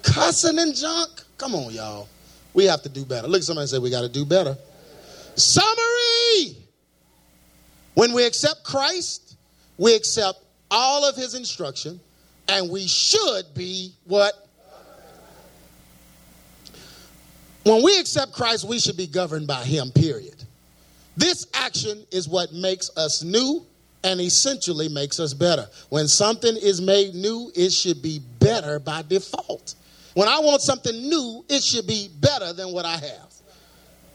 Cussing 0.03 0.59
and 0.59 0.75
junk. 0.75 1.09
Come 1.37 1.55
on, 1.55 1.73
y'all. 1.73 2.07
We 2.53 2.65
have 2.65 2.81
to 2.83 2.89
do 2.89 3.03
better. 3.03 3.27
Look 3.27 3.41
somebody 3.43 3.67
say 3.67 3.79
we 3.79 3.89
got 3.89 4.01
to 4.01 4.09
do 4.09 4.25
better. 4.25 4.55
Summary. 5.35 6.55
When 7.95 8.13
we 8.13 8.25
accept 8.25 8.63
Christ, 8.63 9.37
we 9.77 9.95
accept 9.95 10.39
all 10.69 11.07
of 11.07 11.15
his 11.15 11.33
instruction, 11.33 11.99
and 12.47 12.69
we 12.69 12.87
should 12.87 13.45
be 13.53 13.93
what? 14.03 14.44
When 17.65 17.83
we 17.83 17.99
accept 17.99 18.31
Christ, 18.31 18.67
we 18.67 18.79
should 18.79 18.95
be 18.95 19.07
governed 19.07 19.47
by 19.47 19.63
him, 19.63 19.89
period. 19.89 20.35
This 21.17 21.47
action 21.53 22.05
is 22.11 22.29
what 22.29 22.53
makes 22.53 22.91
us 22.95 23.23
new 23.23 23.65
and 24.03 24.21
essentially 24.21 24.87
makes 24.87 25.19
us 25.19 25.33
better. 25.33 25.67
When 25.89 26.07
something 26.07 26.55
is 26.57 26.79
made 26.79 27.15
new, 27.15 27.51
it 27.55 27.71
should 27.71 28.03
be 28.03 28.21
better 28.39 28.77
by 28.77 29.01
default. 29.01 29.73
When 30.13 30.27
I 30.27 30.39
want 30.39 30.61
something 30.61 30.95
new, 30.95 31.43
it 31.49 31.63
should 31.63 31.87
be 31.87 32.09
better 32.19 32.53
than 32.53 32.71
what 32.71 32.85
I 32.85 32.97
have. 32.97 33.33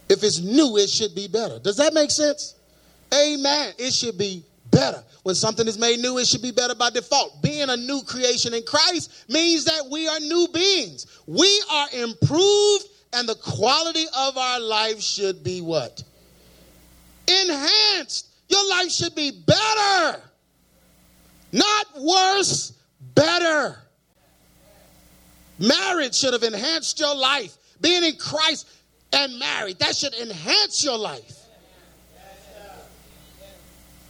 If 0.08 0.22
it's 0.22 0.38
new, 0.38 0.76
it 0.76 0.88
should 0.88 1.16
be 1.16 1.26
better. 1.26 1.58
Does 1.58 1.76
that 1.78 1.92
make 1.92 2.12
sense? 2.12 2.54
Amen. 3.12 3.72
It 3.78 3.92
should 3.92 4.16
be 4.16 4.44
better. 4.70 5.02
When 5.24 5.34
something 5.34 5.66
is 5.66 5.76
made 5.76 5.98
new, 5.98 6.18
it 6.18 6.28
should 6.28 6.42
be 6.42 6.52
better 6.52 6.76
by 6.76 6.90
default. 6.90 7.42
Being 7.42 7.68
a 7.68 7.76
new 7.76 8.02
creation 8.02 8.54
in 8.54 8.62
Christ 8.62 9.28
means 9.28 9.64
that 9.64 9.88
we 9.90 10.06
are 10.06 10.20
new 10.20 10.46
beings. 10.52 11.06
We 11.26 11.62
are 11.70 11.88
improved, 11.92 12.86
and 13.12 13.28
the 13.28 13.34
quality 13.34 14.04
of 14.16 14.36
our 14.36 14.60
life 14.60 15.00
should 15.00 15.42
be 15.42 15.60
what? 15.60 16.02
Enhanced. 17.28 18.28
Your 18.48 18.68
life 18.68 18.90
should 18.90 19.14
be 19.14 19.30
better, 19.30 20.20
not 21.52 21.86
worse, 21.96 22.72
better. 23.14 23.78
Marriage 25.60 26.16
should 26.16 26.32
have 26.32 26.42
enhanced 26.42 26.98
your 26.98 27.14
life. 27.14 27.56
Being 27.80 28.02
in 28.02 28.16
Christ 28.16 28.68
and 29.12 29.38
married, 29.38 29.78
that 29.78 29.94
should 29.94 30.14
enhance 30.14 30.82
your 30.84 30.98
life. 30.98 31.36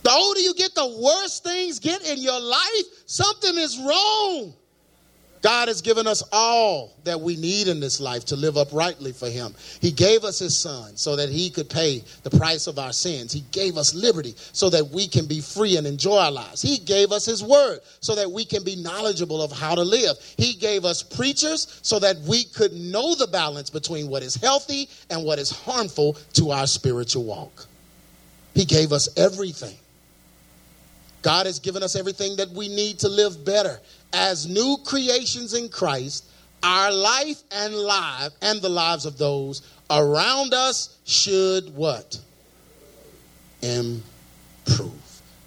The 0.02 0.10
older 0.10 0.40
you 0.40 0.54
get, 0.54 0.74
the 0.74 0.86
worse 0.86 1.40
things 1.40 1.78
get 1.78 2.08
in 2.08 2.18
your 2.18 2.40
life. 2.40 2.84
Something 3.04 3.58
is 3.58 3.78
wrong. 3.78 4.54
God 5.42 5.68
has 5.68 5.80
given 5.80 6.06
us 6.06 6.22
all 6.32 6.92
that 7.04 7.20
we 7.20 7.34
need 7.36 7.66
in 7.66 7.80
this 7.80 7.98
life 7.98 8.26
to 8.26 8.36
live 8.36 8.58
uprightly 8.58 9.12
for 9.12 9.28
Him. 9.28 9.54
He 9.80 9.90
gave 9.90 10.22
us 10.22 10.38
His 10.38 10.54
Son 10.54 10.96
so 10.96 11.16
that 11.16 11.30
He 11.30 11.48
could 11.48 11.70
pay 11.70 12.04
the 12.24 12.30
price 12.30 12.66
of 12.66 12.78
our 12.78 12.92
sins. 12.92 13.32
He 13.32 13.42
gave 13.50 13.78
us 13.78 13.94
liberty 13.94 14.34
so 14.52 14.68
that 14.68 14.88
we 14.88 15.08
can 15.08 15.26
be 15.26 15.40
free 15.40 15.78
and 15.78 15.86
enjoy 15.86 16.18
our 16.18 16.30
lives. 16.30 16.60
He 16.60 16.76
gave 16.76 17.10
us 17.10 17.24
His 17.24 17.42
Word 17.42 17.80
so 18.00 18.14
that 18.16 18.30
we 18.30 18.44
can 18.44 18.64
be 18.64 18.76
knowledgeable 18.76 19.40
of 19.40 19.50
how 19.50 19.74
to 19.74 19.82
live. 19.82 20.16
He 20.36 20.52
gave 20.52 20.84
us 20.84 21.02
preachers 21.02 21.78
so 21.80 21.98
that 22.00 22.18
we 22.28 22.44
could 22.44 22.72
know 22.74 23.14
the 23.14 23.26
balance 23.26 23.70
between 23.70 24.08
what 24.08 24.22
is 24.22 24.34
healthy 24.34 24.90
and 25.08 25.24
what 25.24 25.38
is 25.38 25.50
harmful 25.50 26.18
to 26.34 26.50
our 26.50 26.66
spiritual 26.66 27.24
walk. 27.24 27.66
He 28.54 28.66
gave 28.66 28.92
us 28.92 29.08
everything. 29.16 29.76
God 31.22 31.46
has 31.46 31.58
given 31.58 31.82
us 31.82 31.96
everything 31.96 32.36
that 32.36 32.50
we 32.50 32.68
need 32.68 32.98
to 33.00 33.08
live 33.08 33.44
better. 33.44 33.78
As 34.12 34.48
new 34.48 34.76
creations 34.84 35.54
in 35.54 35.68
Christ, 35.68 36.24
our 36.62 36.92
life 36.92 37.42
and 37.52 37.74
life 37.74 38.32
and 38.42 38.60
the 38.60 38.68
lives 38.68 39.06
of 39.06 39.16
those 39.18 39.62
around 39.90 40.52
us 40.52 40.96
should 41.04 41.74
what? 41.74 42.18
Improve. 43.62 44.02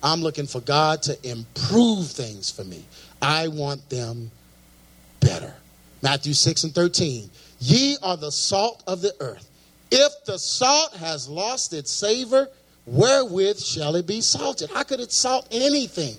I'm 0.01 0.21
looking 0.21 0.47
for 0.47 0.59
God 0.61 1.01
to 1.03 1.29
improve 1.29 2.07
things 2.07 2.51
for 2.51 2.63
me. 2.63 2.83
I 3.21 3.47
want 3.47 3.89
them 3.89 4.31
better. 5.21 5.53
Matthew 6.01 6.33
6 6.33 6.65
and 6.65 6.75
13. 6.75 7.29
Ye 7.59 7.97
are 8.03 8.17
the 8.17 8.31
salt 8.31 8.83
of 8.85 9.01
the 9.01 9.15
earth. 9.21 9.49
If 9.89 10.25
the 10.25 10.37
salt 10.37 10.93
has 10.95 11.29
lost 11.29 11.71
its 11.71 11.91
savor, 11.91 12.49
wherewith 12.85 13.59
shall 13.59 13.95
it 13.95 14.05
be 14.05 14.19
salted? 14.19 14.69
How 14.69 14.83
could 14.83 14.99
it 14.99 15.13
salt 15.13 15.47
anything 15.51 16.15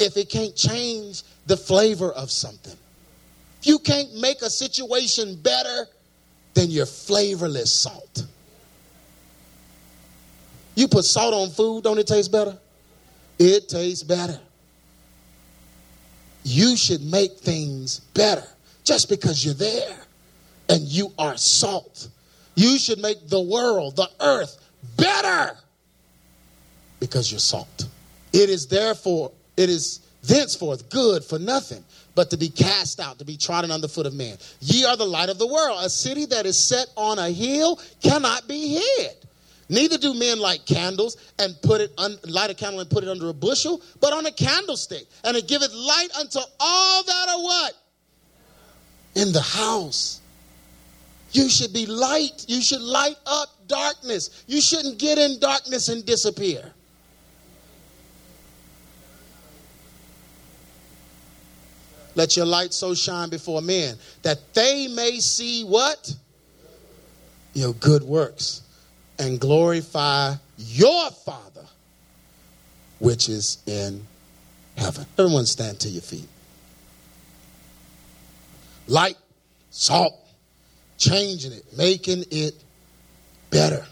if 0.00 0.16
it 0.16 0.28
can't 0.28 0.56
change 0.56 1.22
the 1.46 1.56
flavor 1.56 2.10
of 2.12 2.30
something? 2.30 2.76
You 3.62 3.78
can't 3.78 4.14
make 4.20 4.42
a 4.42 4.50
situation 4.50 5.36
better, 5.36 5.88
than 6.54 6.70
you're 6.70 6.86
flavorless 6.86 7.72
salt. 7.72 8.24
You 10.76 10.88
put 10.88 11.04
salt 11.04 11.34
on 11.34 11.50
food, 11.50 11.84
don't 11.84 11.98
it 11.98 12.06
taste 12.06 12.32
better? 12.32 12.56
It 13.38 13.68
tastes 13.68 14.02
better. 14.02 14.40
You 16.44 16.76
should 16.76 17.02
make 17.02 17.38
things 17.38 18.00
better 18.14 18.44
just 18.84 19.08
because 19.08 19.44
you're 19.44 19.54
there 19.54 19.96
and 20.68 20.82
you 20.82 21.12
are 21.18 21.36
salt. 21.36 22.08
You 22.54 22.78
should 22.78 23.00
make 23.00 23.28
the 23.28 23.40
world, 23.40 23.96
the 23.96 24.08
earth, 24.20 24.58
better 24.96 25.56
because 27.00 27.30
you're 27.30 27.40
salt. 27.40 27.88
It 28.32 28.48
is 28.50 28.66
therefore, 28.66 29.32
it 29.56 29.68
is 29.68 30.00
thenceforth 30.26 30.88
good 30.90 31.24
for 31.24 31.38
nothing 31.38 31.84
but 32.14 32.30
to 32.30 32.36
be 32.36 32.48
cast 32.48 33.00
out, 33.00 33.18
to 33.18 33.24
be 33.24 33.36
trodden 33.36 33.70
under 33.70 33.88
foot 33.88 34.06
of 34.06 34.14
man. 34.14 34.36
Ye 34.60 34.84
are 34.84 34.96
the 34.96 35.04
light 35.04 35.28
of 35.28 35.38
the 35.38 35.46
world. 35.46 35.80
A 35.82 35.90
city 35.90 36.26
that 36.26 36.46
is 36.46 36.62
set 36.62 36.86
on 36.96 37.18
a 37.18 37.30
hill 37.30 37.80
cannot 38.02 38.46
be 38.46 38.78
hid. 38.78 39.16
Neither 39.68 39.98
do 39.98 40.14
men 40.14 40.38
light 40.38 40.64
candles 40.66 41.16
and 41.38 41.56
put 41.62 41.80
it 41.80 41.92
un, 41.98 42.16
light 42.28 42.50
a 42.50 42.54
candle 42.54 42.80
and 42.80 42.90
put 42.90 43.02
it 43.02 43.08
under 43.08 43.28
a 43.28 43.32
bushel, 43.32 43.80
but 44.00 44.12
on 44.12 44.26
a 44.26 44.32
candlestick, 44.32 45.04
and 45.24 45.36
it 45.36 45.48
giveth 45.48 45.72
light 45.72 46.08
unto 46.18 46.38
all 46.60 47.02
that 47.02 47.28
are 47.30 47.42
what 47.42 47.72
in 49.14 49.32
the 49.32 49.40
house. 49.40 50.20
You 51.32 51.48
should 51.48 51.72
be 51.72 51.86
light. 51.86 52.44
You 52.46 52.60
should 52.60 52.80
light 52.80 53.16
up 53.26 53.48
darkness. 53.66 54.44
You 54.46 54.60
shouldn't 54.60 54.98
get 54.98 55.18
in 55.18 55.40
darkness 55.40 55.88
and 55.88 56.04
disappear. 56.06 56.72
Let 62.14 62.36
your 62.36 62.46
light 62.46 62.72
so 62.72 62.94
shine 62.94 63.28
before 63.28 63.60
men 63.60 63.96
that 64.22 64.54
they 64.54 64.88
may 64.88 65.18
see 65.20 65.64
what? 65.64 66.14
Your 67.54 67.74
good 67.74 68.02
works 68.02 68.62
and 69.18 69.40
glorify 69.40 70.34
your 70.56 71.10
Father 71.10 71.64
which 73.04 73.28
is 73.28 73.58
in 73.66 74.06
heaven. 74.76 75.04
Everyone 75.18 75.46
stand 75.46 75.78
to 75.80 75.88
your 75.88 76.02
feet. 76.02 76.28
Light, 78.86 79.16
salt, 79.70 80.14
changing 80.98 81.52
it, 81.52 81.64
making 81.76 82.24
it 82.30 82.54
better. 83.50 83.84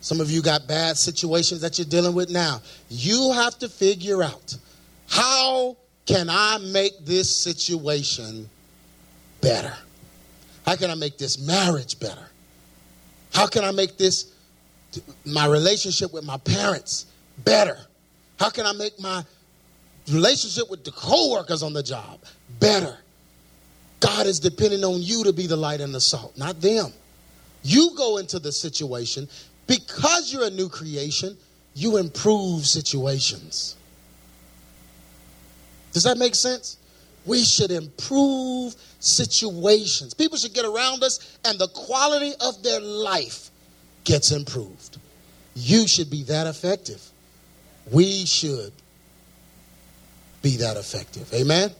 Some 0.00 0.20
of 0.20 0.30
you 0.30 0.42
got 0.42 0.68
bad 0.68 0.96
situations 0.96 1.60
that 1.62 1.78
you're 1.78 1.86
dealing 1.86 2.14
with 2.14 2.30
now. 2.30 2.60
You 2.88 3.32
have 3.32 3.58
to 3.58 3.68
figure 3.68 4.22
out 4.22 4.56
how 5.08 5.76
can 6.08 6.30
I 6.30 6.56
make 6.56 7.04
this 7.04 7.34
situation 7.36 8.48
better? 9.42 9.74
How 10.64 10.74
can 10.74 10.90
I 10.90 10.94
make 10.94 11.18
this 11.18 11.38
marriage 11.38 12.00
better? 12.00 12.26
How 13.34 13.46
can 13.46 13.62
I 13.62 13.72
make 13.72 13.98
this 13.98 14.32
my 15.26 15.46
relationship 15.46 16.10
with 16.14 16.24
my 16.24 16.38
parents 16.38 17.04
better? 17.44 17.76
How 18.40 18.48
can 18.48 18.64
I 18.64 18.72
make 18.72 18.98
my 18.98 19.22
relationship 20.10 20.70
with 20.70 20.82
the 20.82 20.92
coworkers 20.92 21.62
on 21.62 21.74
the 21.74 21.82
job 21.82 22.20
better? 22.58 22.96
God 24.00 24.26
is 24.26 24.40
depending 24.40 24.84
on 24.84 25.02
you 25.02 25.24
to 25.24 25.32
be 25.34 25.46
the 25.46 25.56
light 25.56 25.82
and 25.82 25.94
the 25.94 26.00
salt, 26.00 26.38
not 26.38 26.58
them. 26.62 26.90
You 27.62 27.90
go 27.98 28.16
into 28.16 28.38
the 28.38 28.52
situation 28.52 29.28
because 29.66 30.32
you're 30.32 30.46
a 30.46 30.50
new 30.50 30.70
creation, 30.70 31.36
you 31.74 31.98
improve 31.98 32.66
situations. 32.66 33.76
Does 35.92 36.04
that 36.04 36.18
make 36.18 36.34
sense? 36.34 36.76
We 37.26 37.42
should 37.44 37.70
improve 37.70 38.74
situations. 39.00 40.14
People 40.14 40.38
should 40.38 40.54
get 40.54 40.64
around 40.64 41.02
us, 41.02 41.38
and 41.44 41.58
the 41.58 41.68
quality 41.68 42.32
of 42.40 42.62
their 42.62 42.80
life 42.80 43.50
gets 44.04 44.30
improved. 44.30 44.98
You 45.54 45.86
should 45.86 46.10
be 46.10 46.22
that 46.24 46.46
effective. 46.46 47.02
We 47.90 48.24
should 48.24 48.72
be 50.42 50.56
that 50.58 50.76
effective. 50.76 51.32
Amen? 51.34 51.70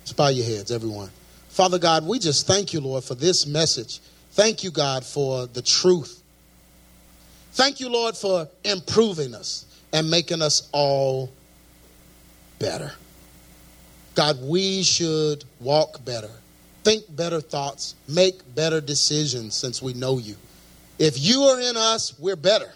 Let's 0.00 0.12
bow 0.12 0.28
your 0.28 0.46
heads, 0.46 0.72
everyone. 0.72 1.10
Father 1.50 1.78
God, 1.78 2.06
we 2.06 2.18
just 2.18 2.46
thank 2.46 2.72
you, 2.72 2.80
Lord, 2.80 3.04
for 3.04 3.14
this 3.14 3.46
message. 3.46 4.00
Thank 4.32 4.64
you, 4.64 4.70
God, 4.70 5.04
for 5.04 5.46
the 5.46 5.62
truth. 5.62 6.22
Thank 7.52 7.80
you, 7.80 7.88
Lord, 7.88 8.16
for 8.16 8.48
improving 8.64 9.34
us 9.34 9.66
and 9.92 10.10
making 10.10 10.42
us 10.42 10.68
all 10.72 11.32
better. 12.58 12.92
God, 14.14 14.40
we 14.42 14.82
should 14.82 15.44
walk 15.60 16.04
better, 16.04 16.30
think 16.82 17.04
better 17.14 17.40
thoughts, 17.40 17.94
make 18.08 18.54
better 18.54 18.80
decisions 18.80 19.54
since 19.54 19.80
we 19.80 19.94
know 19.94 20.18
you. 20.18 20.36
If 20.98 21.18
you 21.18 21.42
are 21.42 21.60
in 21.60 21.76
us, 21.76 22.18
we're 22.18 22.36
better. 22.36 22.72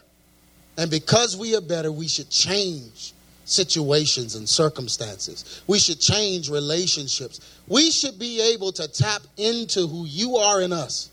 And 0.78 0.90
because 0.90 1.36
we 1.36 1.56
are 1.56 1.60
better, 1.60 1.90
we 1.90 2.08
should 2.08 2.30
change 2.30 3.12
situations 3.44 4.36
and 4.36 4.48
circumstances. 4.48 5.62
We 5.66 5.78
should 5.78 6.00
change 6.00 6.48
relationships. 6.48 7.40
We 7.66 7.90
should 7.90 8.18
be 8.18 8.40
able 8.54 8.72
to 8.72 8.88
tap 8.88 9.22
into 9.36 9.86
who 9.86 10.06
you 10.06 10.36
are 10.36 10.60
in 10.60 10.72
us 10.72 11.10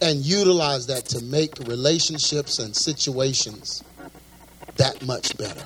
and 0.00 0.24
utilize 0.24 0.86
that 0.86 1.04
to 1.06 1.22
make 1.22 1.58
relationships 1.66 2.58
and 2.58 2.74
situations 2.74 3.84
that 4.76 5.04
much 5.04 5.36
better. 5.36 5.64